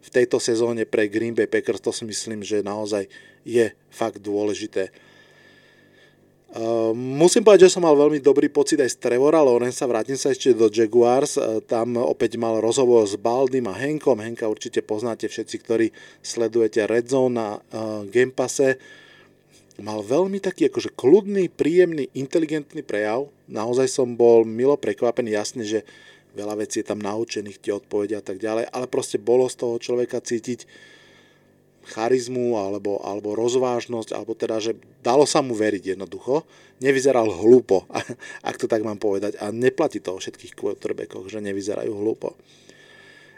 [0.00, 3.06] v tejto sezóne pre Green Bay Packers, to si myslím, že naozaj
[3.46, 4.90] je fakt dôležité.
[6.50, 10.34] Uh, musím povedať, že som mal veľmi dobrý pocit aj z Trevora Lawrence, vrátim sa
[10.34, 15.30] ešte do Jaguars, uh, tam opäť mal rozhovor s Baldym a Henkom, Henka určite poznáte
[15.30, 15.86] všetci, ktorí
[16.18, 18.82] sledujete Red Zone na uh, Game Passe,
[19.78, 25.86] mal veľmi taký akože kľudný, príjemný, inteligentný prejav, naozaj som bol milo prekvapený, jasne, že
[26.34, 29.78] veľa vecí je tam naučených, tie odpovede a tak ďalej, ale proste bolo z toho
[29.78, 30.66] človeka cítiť,
[31.88, 36.44] charizmu alebo, alebo rozvážnosť, alebo teda, že dalo sa mu veriť jednoducho.
[36.80, 37.88] Nevyzeral hlúpo,
[38.48, 39.40] ak to tak mám povedať.
[39.40, 42.36] A neplatí to o všetkých quarterbackoch, že nevyzerajú hlúpo.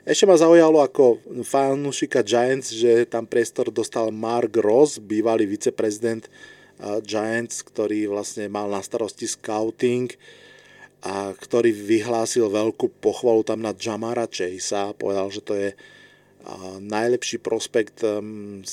[0.02, 6.26] Ešte ma zaujalo ako fanúšika Giants, že tam priestor dostal Mark Ross, bývalý viceprezident
[7.06, 10.10] Giants, ktorý vlastne mal na starosti scouting
[11.06, 15.70] a ktorý vyhlásil veľkú pochvalu tam na Jamara Chase a povedal, že to je
[16.82, 18.64] najlepší prospekt v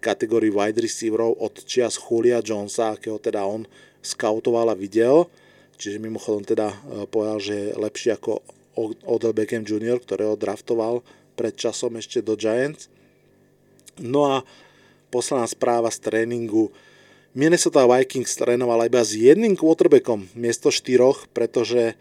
[0.00, 3.68] kategórii wide receiverov od čias Julia Jonesa, akého teda on
[4.02, 5.28] skautoval a videl.
[5.76, 6.76] Čiže mimochodom teda e,
[7.10, 8.42] povedal, že je lepší ako
[9.04, 11.02] Odell Beckham Jr., ktorého draftoval
[11.34, 12.88] pred časom ešte do Giants.
[14.00, 14.36] No a
[15.12, 16.72] posledná správa z tréningu.
[17.32, 21.96] Minnesota Vikings trénovala iba s jedným quarterbackom miesto štyroch, pretože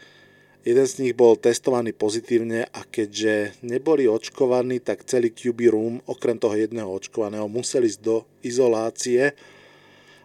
[0.62, 6.38] Jeden z nich bol testovaný pozitívne a keďže neboli očkovaní, tak celý QB room, okrem
[6.38, 9.34] toho jedného očkovaného, museli ísť do izolácie.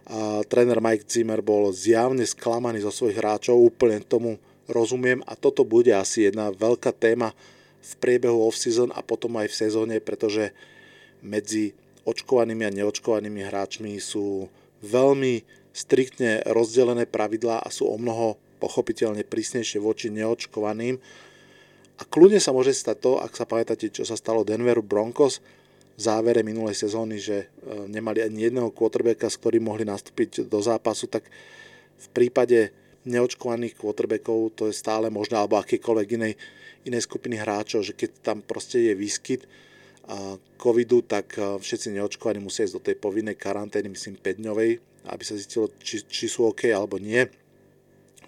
[0.05, 4.37] A tréner Mike Zimmer bol zjavne sklamaný zo svojich hráčov, úplne tomu
[4.69, 7.33] rozumiem a toto bude asi jedna veľká téma
[7.81, 10.53] v priebehu off-season a potom aj v sezóne, pretože
[11.25, 11.73] medzi
[12.05, 14.53] očkovanými a neočkovanými hráčmi sú
[14.85, 15.41] veľmi
[15.73, 20.97] striktne rozdelené pravidlá a sú o mnoho pochopiteľne prísnejšie voči neočkovaným.
[21.97, 25.41] A kľudne sa môže stať to, ak sa pamätáte, čo sa stalo Denveru Broncos
[25.97, 27.45] v závere minulej sezóny, že e,
[27.89, 31.25] nemali ani jedného quarterbacka, s ktorým mohli nastúpiť do zápasu, tak
[31.97, 32.69] v prípade
[33.09, 36.33] neočkovaných quarterbackov to je stále možné, alebo akékoľvek inej,
[36.85, 39.49] inej skupiny hráčov, že keď tam proste je výskyt
[40.55, 44.71] covidu, tak e, všetci neočkovaní musia ísť do tej povinnej karantény, myslím 5-dňovej,
[45.09, 47.25] aby sa zistilo, či, či sú OK alebo nie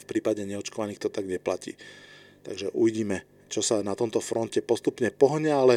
[0.10, 1.78] prípade neočkovaných to tak neplatí.
[2.42, 5.76] Takže uvidíme, čo sa na tomto fronte postupne pohne, ale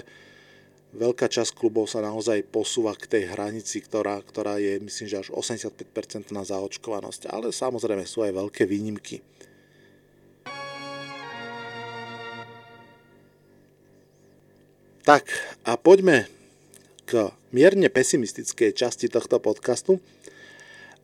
[0.93, 5.29] veľká časť klubov sa naozaj posúva k tej hranici, ktorá, ktorá je, myslím, že až
[5.33, 7.33] 85% na zaočkovanosť.
[7.33, 9.25] Ale samozrejme sú aj veľké výnimky.
[15.03, 15.27] Tak
[15.67, 16.31] a poďme
[17.03, 19.99] k mierne pesimistickej časti tohto podcastu.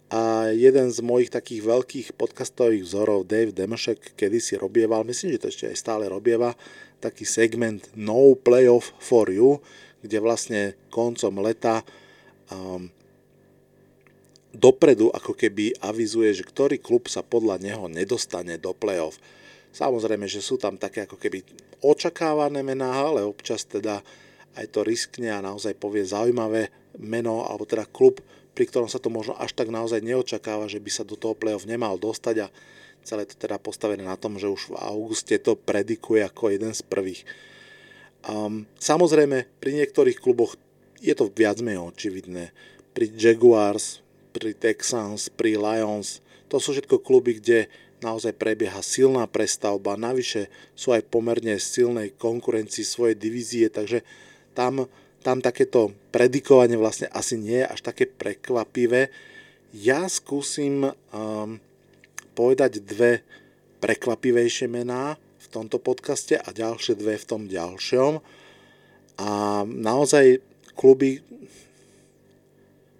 [0.09, 5.43] A jeden z mojich takých veľkých podcastových vzorov, Dave Demešek, kedy si robieval, myslím, že
[5.45, 6.57] to ešte aj stále robieva,
[6.97, 9.61] taký segment No Playoff for You,
[10.01, 11.85] kde vlastne koncom leta
[12.49, 12.89] um,
[14.57, 19.21] dopredu ako keby avizuje, že ktorý klub sa podľa neho nedostane do playoff.
[19.77, 21.45] Samozrejme, že sú tam také ako keby
[21.85, 24.01] očakávané mená, ale občas teda
[24.57, 28.19] aj to riskne a naozaj povie zaujímavé meno, alebo teda klub,
[28.59, 31.63] pri ktorom sa to možno až tak naozaj neočakáva, že by sa do toho play-off
[31.63, 32.47] nemal dostať a
[33.07, 36.83] celé to teda postavené na tom, že už v auguste to predikuje ako jeden z
[36.83, 37.23] prvých.
[38.27, 40.59] Um, samozrejme, pri niektorých kluboch
[40.99, 42.51] je to viac menej očividné.
[42.99, 44.03] Pri Jaguars,
[44.35, 46.19] pri Texans, pri Lions,
[46.51, 47.71] to sú všetko kluby, kde
[48.03, 54.03] naozaj prebieha silná prestavba, navyše sú aj pomerne silnej konkurencii svojej divízie, takže
[54.51, 54.91] tam
[55.23, 59.11] tam takéto predikovanie vlastne asi nie je až také prekvapivé.
[59.75, 61.61] Ja skúsim um,
[62.39, 63.27] povedať dve
[63.83, 68.23] prekvapivejšie mená v tomto podcaste a ďalšie dve v tom ďalšom.
[69.19, 69.31] A
[69.67, 70.39] naozaj
[70.79, 71.19] kluby,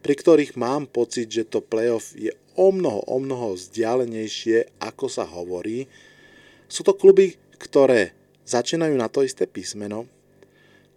[0.03, 5.23] pri ktorých mám pocit, že to playoff je o mnoho, o mnoho vzdialenejšie, ako sa
[5.23, 5.87] hovorí.
[6.67, 8.11] Sú to kluby, ktoré
[8.43, 10.11] začínajú na to isté písmeno.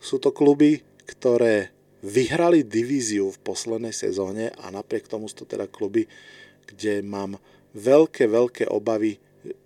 [0.01, 0.81] Sú to kluby,
[1.11, 6.09] ktoré vyhrali divíziu v poslednej sezóne a napriek tomu sú to teda kluby,
[6.65, 7.37] kde mám
[7.77, 9.21] veľké, veľké obavy,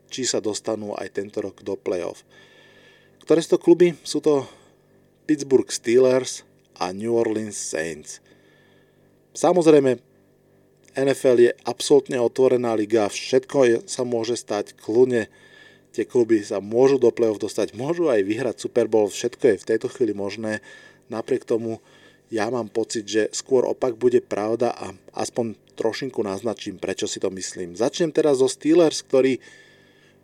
[0.10, 2.26] či sa dostanú aj tento rok do playoff.
[3.24, 3.96] Ktoré sú to kluby?
[4.06, 4.46] Sú to
[5.26, 6.46] Pittsburgh Steelers
[6.78, 8.22] a New Orleans Saints.
[9.36, 9.98] Samozrejme,
[10.96, 15.28] NFL je absolútne otvorená liga, všetko sa môže stať kľudne,
[15.92, 19.68] tie kluby sa môžu do play-off dostať, môžu aj vyhrať Super Bowl, všetko je v
[19.76, 20.64] tejto chvíli možné.
[21.10, 21.82] Napriek tomu
[22.34, 27.30] ja mám pocit, že skôr opak bude pravda a aspoň trošinku naznačím, prečo si to
[27.30, 27.78] myslím.
[27.78, 29.38] Začnem teraz zo Steelers, ktorí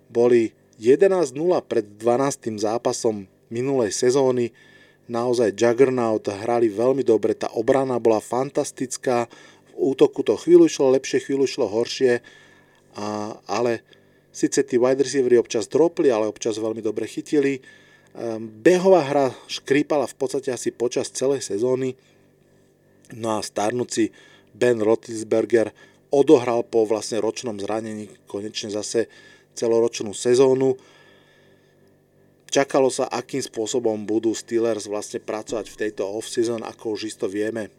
[0.10, 1.38] boli 11-0
[1.70, 2.58] pred 12.
[2.58, 4.50] zápasom minulej sezóny
[5.12, 9.28] naozaj Juggernaut, hrali veľmi dobre, tá obrana bola fantastická,
[9.72, 12.24] v útoku to chvíľu šlo lepšie, chvíľu šlo horšie,
[12.96, 13.84] a, ale
[14.32, 17.60] síce tí wide receivery občas dropli, ale občas veľmi dobre chytili.
[18.15, 21.95] Ehm, behová hra škrípala v podstate asi počas celej sezóny,
[23.15, 24.12] no a starnúci
[24.52, 25.71] Ben Roethlisberger
[26.12, 29.08] odohral po vlastne ročnom zranení konečne zase
[29.56, 30.76] celoročnú sezónu
[32.52, 37.71] Čakalo sa, akým spôsobom budú Steelers vlastne pracovať v tejto off-season, ako už isto vieme.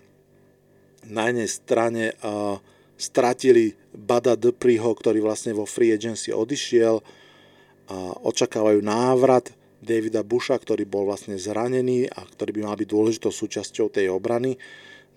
[1.04, 2.56] Na jednej strane uh,
[2.96, 7.04] stratili Bada Dupriho, ktorý vlastne vo free agency odišiel.
[7.04, 13.34] Uh, očakávajú návrat Davida Busha, ktorý bol vlastne zranený a ktorý by mal byť dôležitou
[13.34, 14.54] súčasťou tej obrany.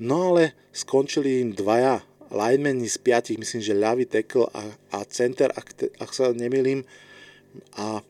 [0.01, 2.01] No ale skončili im dvaja
[2.34, 6.82] linemeni z piatich, myslím, že ľavý tackle a, a center, ak, ak sa nemýlim.
[7.78, 8.01] A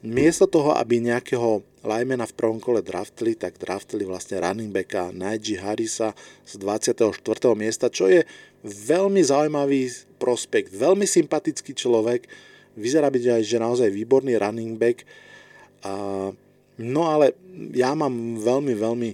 [0.00, 5.60] Miesto toho, aby nejakého Lymana v prvom kole draftili, tak draftili vlastne running backa Najee
[5.60, 6.16] Harrisa
[6.48, 7.20] z 24.
[7.52, 8.24] miesta, čo je
[8.64, 12.24] veľmi zaujímavý prospekt, veľmi sympatický človek,
[12.80, 15.04] vyzerá byť aj, že naozaj výborný running back.
[15.84, 15.92] A,
[16.80, 17.36] no ale
[17.72, 19.10] ja mám veľmi, veľmi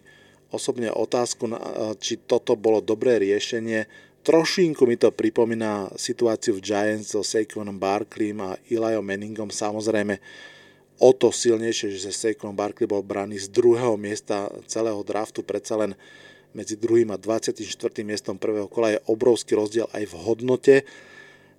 [0.54, 1.50] osobne otázku,
[1.98, 3.86] či toto bolo dobré riešenie.
[4.26, 9.54] Trošinku mi to pripomína situáciu v Giants so Saquonom Barkleym a Eliom Manningom.
[9.54, 10.18] Samozrejme,
[10.98, 15.92] o to silnejšie, že Saquon Barkley bol braný z druhého miesta celého draftu, predsa len
[16.56, 17.60] medzi druhým a 24.
[18.00, 20.74] miestom prvého kola je obrovský rozdiel aj v hodnote.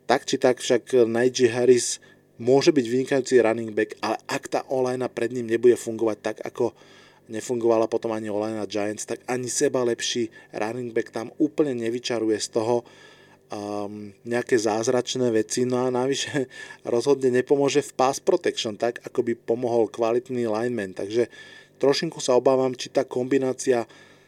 [0.09, 2.01] Tak či tak však Najee Harris
[2.37, 6.73] môže byť vynikajúci running back, ale ak tá online pred ním nebude fungovať tak, ako
[7.27, 12.49] nefungovala potom ani online Giants, tak ani seba lepší running back tam úplne nevyčaruje z
[12.55, 12.87] toho,
[13.51, 16.47] um, nejaké zázračné veci, no a navyše
[16.93, 21.31] rozhodne nepomôže v pass protection, tak ako by pomohol kvalitný lineman, takže
[21.79, 23.87] trošinku sa obávam, či tá kombinácia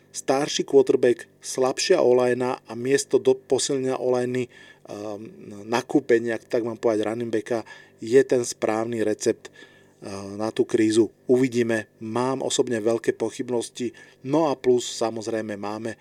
[0.09, 4.49] starší quarterback, slabšia olajna a miesto do posilnenia olajny
[4.89, 5.21] um,
[5.69, 7.61] nakúpenia, tak mám povedať running backa,
[7.99, 11.11] je ten správny recept uh, na tú krízu.
[11.27, 13.91] Uvidíme, mám osobne veľké pochybnosti,
[14.23, 15.95] no a plus samozrejme máme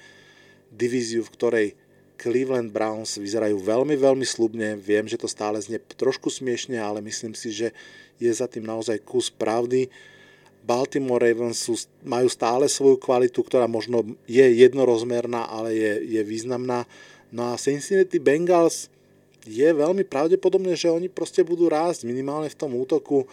[0.72, 1.68] divíziu, v ktorej
[2.18, 4.74] Cleveland Browns vyzerajú veľmi, veľmi slubne.
[4.74, 7.70] Viem, že to stále znie trošku smiešne, ale myslím si, že
[8.18, 9.87] je za tým naozaj kus pravdy.
[10.66, 16.84] Baltimore Ravens sú, majú stále svoju kvalitu, ktorá možno je jednorozmerná, ale je, je významná.
[17.30, 18.90] No a Cincinnati Bengals
[19.48, 23.24] je veľmi pravdepodobné, že oni proste budú rásť minimálne v tom útoku.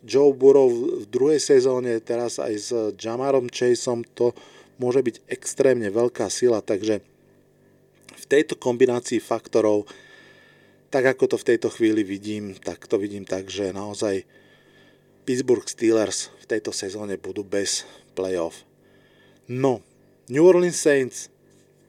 [0.00, 0.70] Joe Burrow
[1.02, 4.30] v druhej sezóne, teraz aj s Jamarom Chaseom, to
[4.78, 7.02] môže byť extrémne veľká sila, takže
[8.28, 9.88] tejto kombinácii faktorov,
[10.92, 14.28] tak ako to v tejto chvíli vidím, tak to vidím tak, že naozaj
[15.24, 18.64] Pittsburgh Steelers v tejto sezóne budú bez playoff.
[19.48, 19.80] No,
[20.28, 21.32] New Orleans Saints.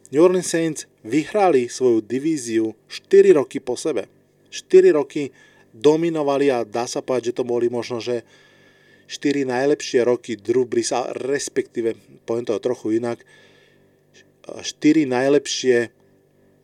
[0.09, 4.09] New Orleans Saints vyhrali svoju divíziu 4 roky po sebe.
[4.49, 5.29] 4 roky
[5.69, 8.25] dominovali a dá sa povedať, že to boli možno, že
[9.05, 11.93] 4 najlepšie roky Drew Brisa, respektíve,
[12.25, 13.21] poviem to trochu inak,
[14.49, 14.65] 4
[15.05, 15.93] najlepšie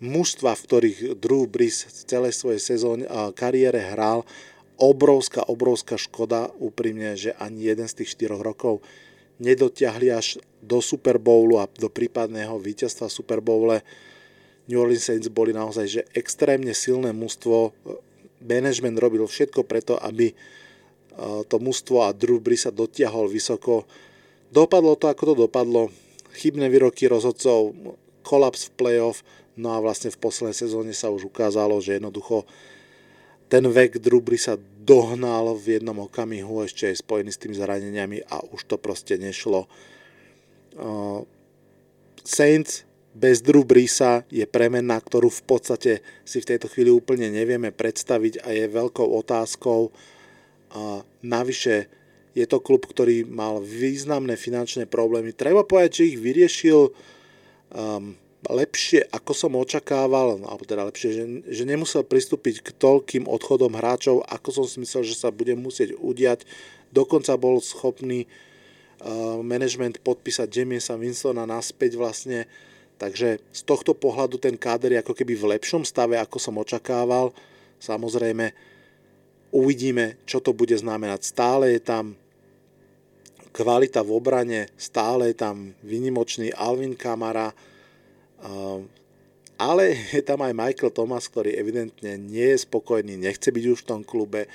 [0.01, 3.05] mužstva, v ktorých Drew Brees v celej svojej sezóne
[3.37, 4.25] kariére hral,
[4.81, 8.81] obrovská, obrovská škoda úprimne, že ani jeden z tých 4 rokov
[9.37, 13.85] nedotiahli až do Super Bowlu a do prípadného víťazstva Super Bowle.
[14.65, 17.71] New Orleans Saints boli naozaj že extrémne silné mužstvo.
[18.41, 20.35] Management robil všetko preto, aby e,
[21.45, 23.85] to mužstvo a Drew Brees sa dotiahol vysoko.
[24.49, 25.93] Dopadlo to, ako to dopadlo.
[26.33, 27.77] Chybné výroky rozhodcov,
[28.25, 29.21] kolaps v playoff,
[29.55, 32.43] No a vlastne v poslednej sezóne sa už ukázalo, že jednoducho
[33.47, 38.43] ten vek Drubry sa dohnal v jednom okamihu ešte aj spojený s tými zraneniami a
[38.51, 39.71] už to proste nešlo.
[40.75, 41.23] Uh,
[42.25, 42.83] Saints
[43.15, 45.91] bez Drew Brisa je premena, ktorú v podstate
[46.27, 49.95] si v tejto chvíli úplne nevieme predstaviť a je veľkou otázkou.
[50.75, 51.87] A navyše
[52.35, 55.31] je to klub, ktorý mal významné finančné problémy.
[55.31, 58.19] Treba povedať, že ich vyriešil um,
[58.51, 64.27] lepšie, ako som očakával, alebo teda lepšie, že, že nemusel pristúpiť k toľkým odchodom hráčov,
[64.27, 66.43] ako som si myslel, že sa bude musieť udiať.
[66.91, 68.44] Dokonca bol schopný uh,
[69.43, 72.47] management podpísať Jamiesa Winstona naspäť vlastne
[72.95, 77.35] Takže z tohto pohľadu ten káder je ako keby v lepšom stave, ako som očakával.
[77.79, 78.55] Samozrejme,
[79.51, 81.27] uvidíme, čo to bude znamenať.
[81.27, 82.15] Stále je tam
[83.51, 87.51] kvalita v obrane, stále je tam vynimočný Alvin Kamara,
[89.55, 89.83] ale
[90.15, 94.01] je tam aj Michael Thomas, ktorý evidentne nie je spokojný, nechce byť už v tom
[94.03, 94.47] klube.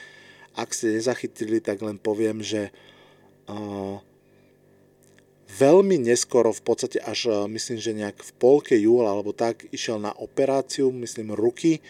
[0.53, 2.72] Ak ste nezachytili, tak len poviem, že
[5.59, 9.98] veľmi neskoro, v podstate až eh, myslím, že nejak v polke júla alebo tak, išiel
[9.98, 11.82] na operáciu, myslím, ruky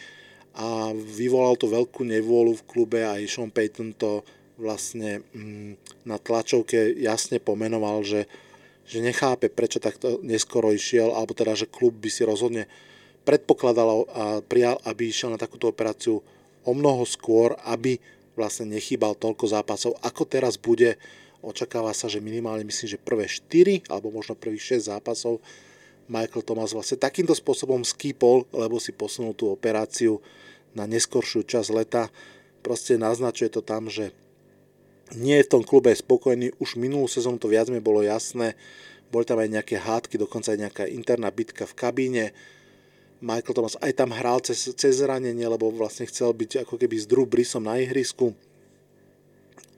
[0.57, 4.27] a vyvolal to veľkú nevôľu v klube a Sean Payton to
[4.59, 8.29] vlastne mm, na tlačovke jasne pomenoval, že,
[8.85, 12.69] že nechápe, prečo takto neskoro išiel, alebo teda, že klub by si rozhodne
[13.25, 16.21] predpokladal a prijal, aby išiel na takúto operáciu
[16.67, 17.97] o mnoho skôr, aby
[18.37, 21.01] vlastne nechýbal toľko zápasov, ako teraz bude
[21.41, 25.41] Očakáva sa, že minimálne myslím, že prvé 4 alebo možno prvých 6 zápasov
[26.11, 30.19] Michael Thomas vlastne takýmto spôsobom skýpol, lebo si posunul tú operáciu
[30.75, 32.11] na neskoršiu časť leta.
[32.61, 34.11] Proste naznačuje to tam, že
[35.15, 36.51] nie je v tom klube spokojný.
[36.59, 38.59] Už minulú sezónu to viac mi bolo jasné.
[39.11, 42.25] Boli tam aj nejaké hádky, dokonca aj nejaká interná bitka v kabíne.
[43.23, 47.07] Michael Thomas aj tam hral cez, cez zranenie, lebo vlastne chcel byť ako keby s
[47.07, 48.35] Drew Brisom na ihrisku.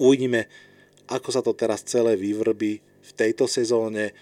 [0.01, 0.49] Uvidíme,
[1.13, 4.17] ako sa to teraz celé vyvrbí v tejto sezóne.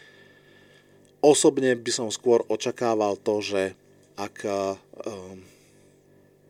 [1.22, 3.62] Osobne by som skôr očakával to, že
[4.18, 5.38] ak um,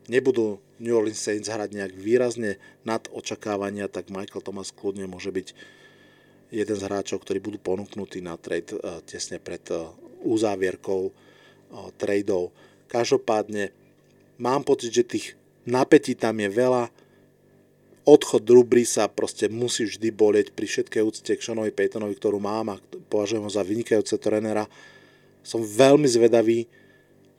[0.09, 5.47] nebudú New Orleans Saints hrať nejak výrazne nad očakávania, tak Michael Thomas kľudne môže byť
[6.51, 9.93] jeden z hráčov, ktorí budú ponúknutí na trade uh, tesne pred uh,
[10.25, 11.13] uzávierkou uh,
[11.95, 12.49] tradeov.
[12.89, 13.71] Každopádne
[14.41, 15.27] mám pocit, že tých
[15.63, 16.91] napätí tam je veľa,
[18.05, 18.65] odchod Drew
[19.13, 23.51] proste musí vždy bolieť pri všetkej úcte k Seanovi Paytonovi, ktorú mám a považujem ho
[23.51, 24.65] za vynikajúce trénera.
[25.45, 26.65] Som veľmi zvedavý,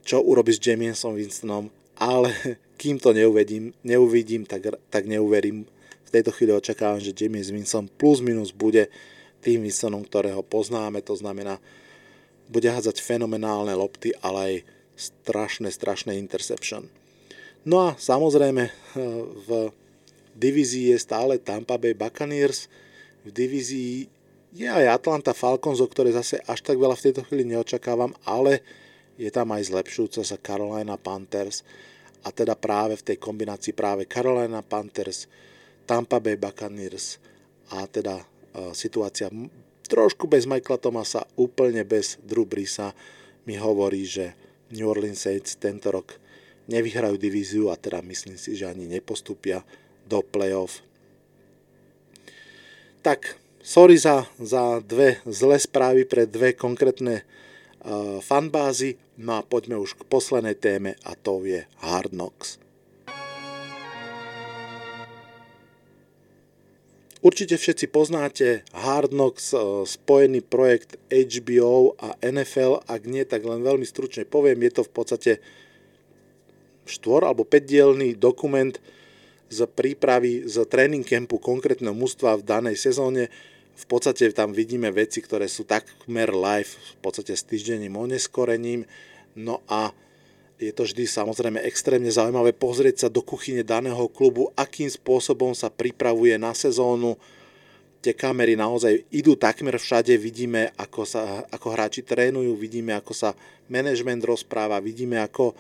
[0.03, 2.35] čo urobí s Jamiesom Winstonom, ale
[2.81, 5.67] kým to neuvedím, neuvidím, tak, tak neuverím.
[6.07, 8.93] V tejto chvíli očakávam, že Jamies Winston plus minus bude
[9.43, 11.59] tým Winstonom, ktorého poznáme, to znamená,
[12.53, 14.55] bude hádzať fenomenálne lopty, ale aj
[14.95, 16.87] strašné, strašné interception.
[17.65, 18.63] No a samozrejme
[19.49, 19.51] v
[20.39, 22.69] divízii je stále Tampa Bay Buccaneers,
[23.23, 24.09] v divízii
[24.53, 28.61] je aj Atlanta Falcons, o ktoré zase až tak veľa v tejto chvíli neočakávam, ale
[29.17, 31.65] je tam aj zlepšujúca sa Carolina Panthers.
[32.23, 35.27] A teda práve v tej kombinácii práve Carolina Panthers,
[35.89, 37.19] Tampa Bay Buccaneers
[37.75, 39.27] a teda uh, situácia
[39.91, 42.95] trošku bez Michaela Thomasa, úplne bez Drew Brisa
[43.45, 44.39] mi hovorí, že
[44.71, 46.17] New Orleans Saints tento rok
[46.71, 49.67] nevyhrajú divíziu a teda myslím si, že ani nepostupia
[50.13, 50.85] do playoff.
[53.01, 59.81] Tak, sorry za, za dve zlé správy pre dve konkrétne uh, fanbázy, no a poďme
[59.81, 62.61] už k poslednej téme a to je Hard Knocks.
[67.23, 69.55] Určite všetci poznáte Hard Knocks,
[69.87, 74.91] spojený projekt HBO a NFL, ak nie, tak len veľmi stručne poviem, je to v
[74.91, 75.33] podstate
[76.83, 78.75] štvor alebo 5 dokument,
[79.53, 83.29] z prípravy z tréning campu konkrétneho mužstva v danej sezóne.
[83.77, 88.89] V podstate tam vidíme veci, ktoré sú takmer live, v podstate s týždenným oneskorením.
[89.37, 89.93] No a
[90.63, 95.69] je to vždy samozrejme extrémne zaujímavé pozrieť sa do kuchyne daného klubu, akým spôsobom sa
[95.69, 97.19] pripravuje na sezónu.
[98.03, 103.31] Tie kamery naozaj idú takmer všade, vidíme, ako, sa, ako hráči trénujú, vidíme, ako sa
[103.71, 105.55] management rozpráva, vidíme, ako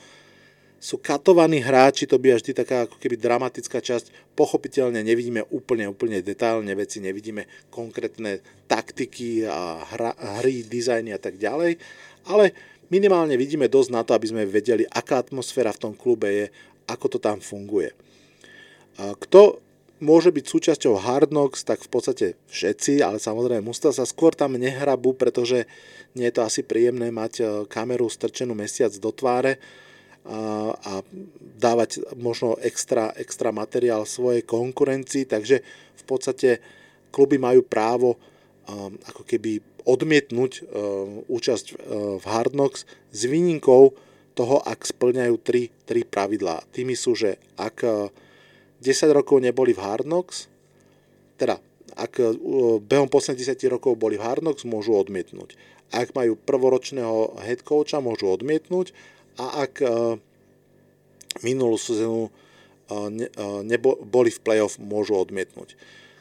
[0.83, 4.35] sú katovaní hráči, to by vždy taká ako keby dramatická časť.
[4.35, 11.39] Pochopiteľne nevidíme úplne, úplne detailne veci, nevidíme konkrétne taktiky a hra, hry, dizajny a tak
[11.39, 11.79] ďalej,
[12.27, 12.51] ale
[12.91, 16.47] minimálne vidíme dosť na to, aby sme vedeli, aká atmosféra v tom klube je,
[16.91, 17.95] ako to tam funguje.
[18.99, 19.63] Kto
[20.03, 24.59] môže byť súčasťou Hard Knocks, tak v podstate všetci, ale samozrejme Musta sa skôr tam
[24.59, 25.71] nehrabú, pretože
[26.19, 29.57] nie je to asi príjemné mať e, kameru strčenú mesiac do tváre,
[30.27, 31.03] a
[31.59, 35.63] dávať možno extra, extra materiál svojej konkurencii, takže
[35.99, 36.63] v podstate
[37.11, 38.17] kluby majú právo
[39.11, 40.63] ako keby odmietnúť
[41.27, 41.67] účasť
[42.23, 43.83] v Hard Knocks s výnimkou
[44.39, 46.63] toho, ak splňajú tri, tri pravidlá.
[46.71, 50.47] Tými sú, že ak 10 rokov neboli v Hard Knocks,
[51.35, 51.59] teda
[51.99, 52.23] ak
[52.87, 55.59] behom posledných 10 rokov boli v Hard Knocks, môžu odmietnúť.
[55.93, 58.97] Ak majú prvoročného head coacha, môžu odmietnúť
[59.41, 59.81] a ak
[61.41, 62.29] minulú sezónu
[63.09, 63.29] ne,
[63.65, 65.77] nebo, boli v playoff, môžu odmietnúť.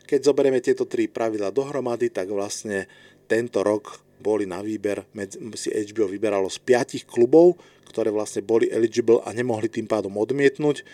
[0.07, 2.87] Keď zoberieme tieto tri pravidla dohromady, tak vlastne
[3.27, 5.07] tento rok boli na výber,
[5.57, 7.57] si HBO vyberalo z piatich klubov,
[7.89, 10.85] ktoré vlastne boli eligible a nemohli tým pádom odmietnúť.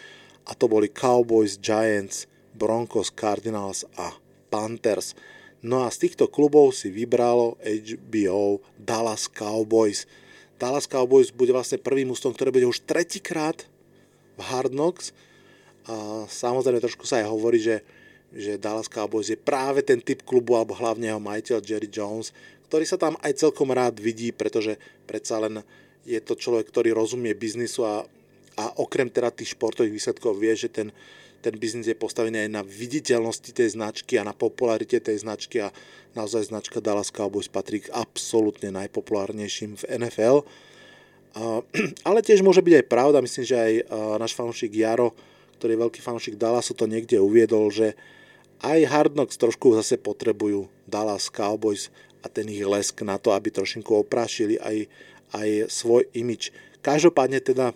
[0.48, 4.16] A to boli Cowboys, Giants, Broncos, Cardinals a
[4.48, 5.12] Panthers.
[5.60, 10.08] No a z týchto klubov si vybralo HBO Dallas Cowboys.
[10.58, 13.66] Dallas Cowboys bude vlastne prvým ústom, ktoré bude už tretíkrát
[14.38, 15.14] v Hard Knocks.
[15.88, 17.86] A samozrejme trošku sa aj hovorí, že,
[18.34, 22.36] že Dallas Cowboys je práve ten typ klubu, alebo hlavne jeho majiteľ Jerry Jones,
[22.68, 24.76] ktorý sa tam aj celkom rád vidí, pretože
[25.08, 25.64] predsa len
[26.04, 28.04] je to človek, ktorý rozumie biznisu a,
[28.60, 30.92] a okrem teda tých športových výsledkov vie, že ten,
[31.48, 35.72] ten biznis je postavený aj na viditeľnosti tej značky a na popularite tej značky a
[36.12, 40.44] naozaj značka Dallas Cowboys patrí k absolútne najpopulárnejším v NFL.
[42.08, 43.74] Ale tiež môže byť aj pravda, myslím, že aj
[44.20, 45.16] náš fanúšik Jaro
[45.58, 47.98] ktorý je veľký fanúšik Dallasu, to niekde uviedol, že
[48.62, 51.90] aj Hard Knocks trošku zase potrebujú Dallas Cowboys
[52.22, 54.86] a ten ich lesk na to, aby trošinku oprášili aj,
[55.34, 56.54] aj svoj imič.
[56.86, 57.74] Každopádne teda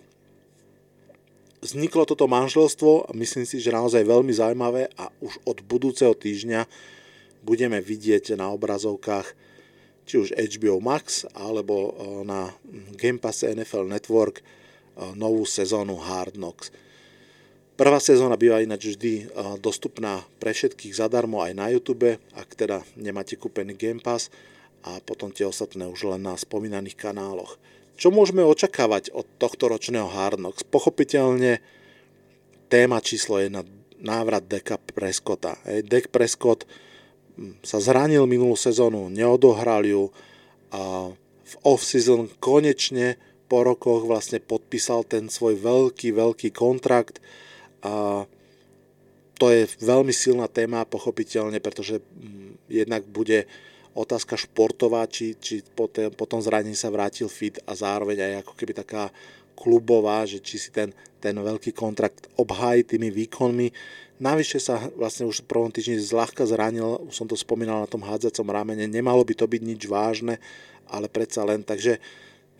[1.62, 6.66] vzniklo toto manželstvo a myslím si, že naozaj veľmi zaujímavé a už od budúceho týždňa
[7.46, 9.38] budeme vidieť na obrazovkách
[10.02, 12.50] či už HBO Max alebo eh, na
[12.98, 16.74] Game Pass NFL Network eh, novú sezónu Hard Knocks.
[17.72, 19.26] Prvá sezóna býva ináč vždy eh,
[19.62, 24.34] dostupná pre všetkých zadarmo aj na YouTube, ak teda nemáte kúpený Game Pass
[24.82, 27.54] a potom tie ostatné už len na spomínaných kanáloch.
[28.02, 30.66] Čo môžeme očakávať od tohto ročného Hard Knocks?
[30.66, 31.62] Pochopiteľne
[32.66, 33.54] téma číslo 1,
[34.02, 35.54] návrat Deka Prescotta.
[35.62, 36.66] Dek Prescott
[37.38, 40.10] hm, sa zranil minulú sezónu, neodohral ju
[40.74, 41.14] a
[41.46, 47.22] v off-season konečne po rokoch vlastne podpísal ten svoj veľký, veľký kontrakt,
[47.86, 48.26] a
[49.38, 53.46] to je veľmi silná téma, pochopiteľne, pretože mm, jednak bude
[53.92, 55.88] otázka športová, či, či po,
[56.24, 59.12] tom zranení sa vrátil fit a zároveň aj ako keby taká
[59.52, 63.68] klubová, že či si ten, ten veľký kontrakt obhájí tými výkonmi.
[64.22, 68.02] Navyše sa vlastne už v prvom týždni zľahka zranil, už som to spomínal na tom
[68.02, 70.40] hádzacom ramene, nemalo by to byť nič vážne,
[70.88, 72.00] ale predsa len, takže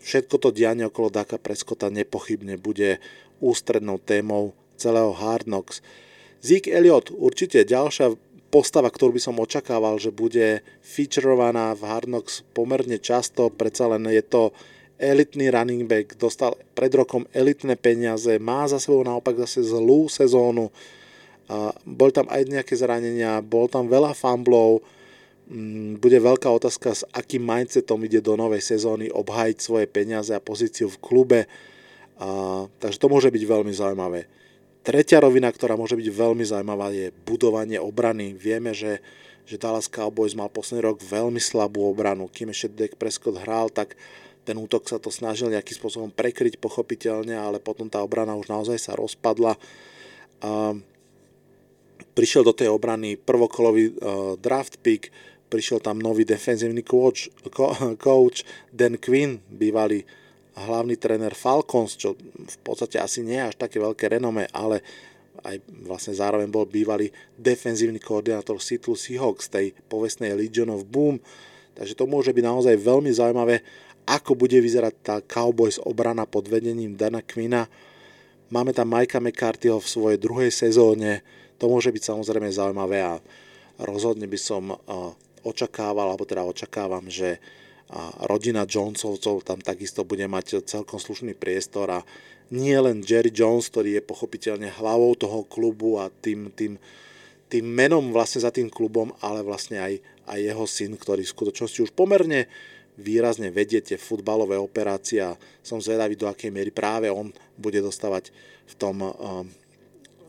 [0.03, 2.99] všetko to dianie okolo Daka Preskota nepochybne bude
[3.39, 5.79] ústrednou témou celého Hard Knocks.
[6.43, 8.11] Zeke Elliot určite ďalšia
[8.53, 14.05] postava, ktorú by som očakával, že bude featurovaná v Hard Knocks pomerne často, predsa len
[14.13, 14.53] je to
[15.01, 20.69] elitný running back, dostal pred rokom elitné peniaze, má za sebou naopak zase zlú sezónu,
[21.49, 24.85] a bol tam aj nejaké zranenia, bol tam veľa fumblov,
[25.49, 30.39] mm, bude veľká otázka, s akým mindsetom ide do novej sezóny obhajiť svoje peniaze a
[30.39, 31.41] pozíciu v klube,
[32.21, 34.42] a, takže to môže byť veľmi zaujímavé.
[34.83, 38.35] Tretia rovina, ktorá môže byť veľmi zaujímavá, je budovanie obrany.
[38.35, 38.99] Vieme, že,
[39.47, 42.27] že Dallas Cowboys mal posledný rok veľmi slabú obranu.
[42.27, 43.95] Kým ešte Dak Prescott hral, tak
[44.43, 48.75] ten útok sa to snažil nejakým spôsobom prekryť pochopiteľne, ale potom tá obrana už naozaj
[48.75, 49.55] sa rozpadla.
[50.43, 50.75] A
[52.11, 53.95] prišiel do tej obrany prvokolový uh,
[54.35, 55.15] draft pick,
[55.47, 57.31] prišiel tam nový defenzívny coach,
[58.03, 58.43] coach
[58.75, 60.03] Dan Quinn, bývalý
[60.53, 64.85] hlavný tréner Falcons, čo v podstate asi nie je až také veľké renome, ale
[65.43, 71.17] aj vlastne zároveň bol bývalý defenzívny koordinátor Seattle Seahawks, tej povestnej Legion of Boom.
[71.73, 73.65] Takže to môže byť naozaj veľmi zaujímavé,
[74.05, 77.65] ako bude vyzerať tá Cowboys obrana pod vedením Dana Quina.
[78.53, 81.25] Máme tam Majka McCarthyho v svojej druhej sezóne,
[81.57, 83.17] to môže byť samozrejme zaujímavé a
[83.81, 84.69] rozhodne by som
[85.41, 87.41] očakával, alebo teda očakávam, že
[87.91, 91.99] a rodina Jonesovcov tam takisto bude mať celkom slušný priestor a
[92.53, 96.77] nie len Jerry Jones, ktorý je pochopiteľne hlavou toho klubu a tým, tým,
[97.49, 99.93] tým menom vlastne za tým klubom, ale vlastne aj,
[100.29, 102.45] aj jeho syn, ktorý v skutočnosti už pomerne
[102.93, 105.33] výrazne vedie tie futbalové operácie a
[105.65, 108.29] som zvedavý, do akej miery práve on bude dostávať
[108.69, 109.49] v tom, um,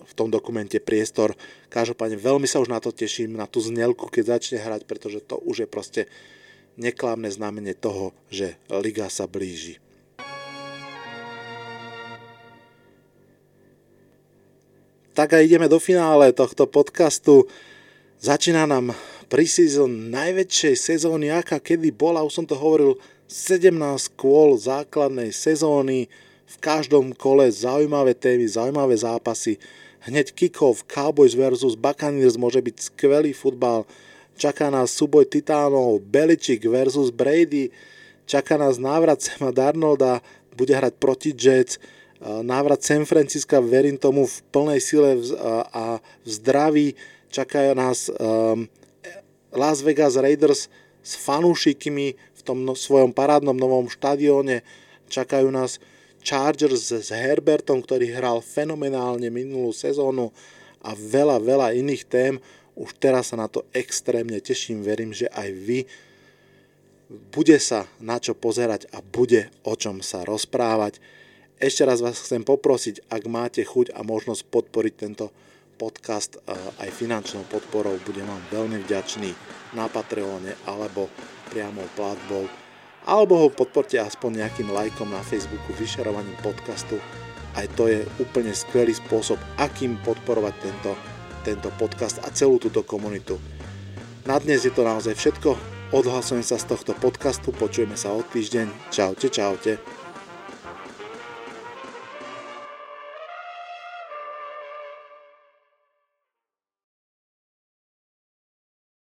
[0.05, 1.36] v tom dokumente priestor.
[1.68, 5.36] Každopádne veľmi sa už na to teším, na tú znelku, keď začne hrať, pretože to
[5.44, 6.02] už je proste
[6.77, 9.83] neklamné znamenie toho, že liga sa blíži.
[15.14, 17.47] Tak a ideme do finále tohto podcastu.
[18.18, 18.99] Začína nám
[19.31, 22.99] preseason najväčšej sezóny, aká kedy bola, už som to hovoril,
[23.31, 23.70] 17
[24.18, 26.11] kôl základnej sezóny,
[26.45, 29.57] v každom kole zaujímavé témy, zaujímavé zápasy.
[30.05, 33.89] Hneď kick-off Cowboys versus Buccaneers môže byť skvelý futbal.
[34.35, 37.70] Čaká nás súboj titánov Belichick versus Brady.
[38.26, 40.18] Čaká nás návrat Sema Darnolda,
[40.59, 41.78] bude hrať proti Jets.
[42.24, 45.20] Návrat San Francisca, verím tomu, v plnej sile
[45.70, 46.89] a v zdraví.
[47.28, 48.64] Čakajú nás um,
[49.53, 50.72] Las Vegas Raiders
[51.05, 54.64] s fanúšikmi v tom no, svojom parádnom novom štadióne.
[55.12, 55.78] Čakajú nás
[56.24, 60.32] Chargers s Herbertom, ktorý hral fenomenálne minulú sezónu
[60.80, 62.41] a veľa, veľa iných tém.
[62.75, 65.79] Už teraz sa na to extrémne teším, verím, že aj vy.
[67.31, 70.99] Bude sa na čo pozerať a bude o čom sa rozprávať.
[71.62, 75.31] Ešte raz vás chcem poprosiť, ak máte chuť a možnosť podporiť tento
[75.79, 79.31] podcast eh, aj finančnou podporou, budem vám veľmi vďačný
[79.79, 81.07] na Patreone alebo
[81.51, 82.47] priamou platbou
[83.05, 86.97] alebo ho podporte aspoň nejakým lajkom na Facebooku, vyšerovaním podcastu.
[87.55, 90.97] Aj to je úplne skvelý spôsob, akým podporovať tento,
[91.45, 93.36] tento podcast a celú túto komunitu.
[94.24, 95.53] Na dnes je to naozaj všetko.
[95.92, 98.88] Odhlasujem sa z tohto podcastu, počujeme sa o týždeň.
[98.88, 100.03] Čaute, čaute.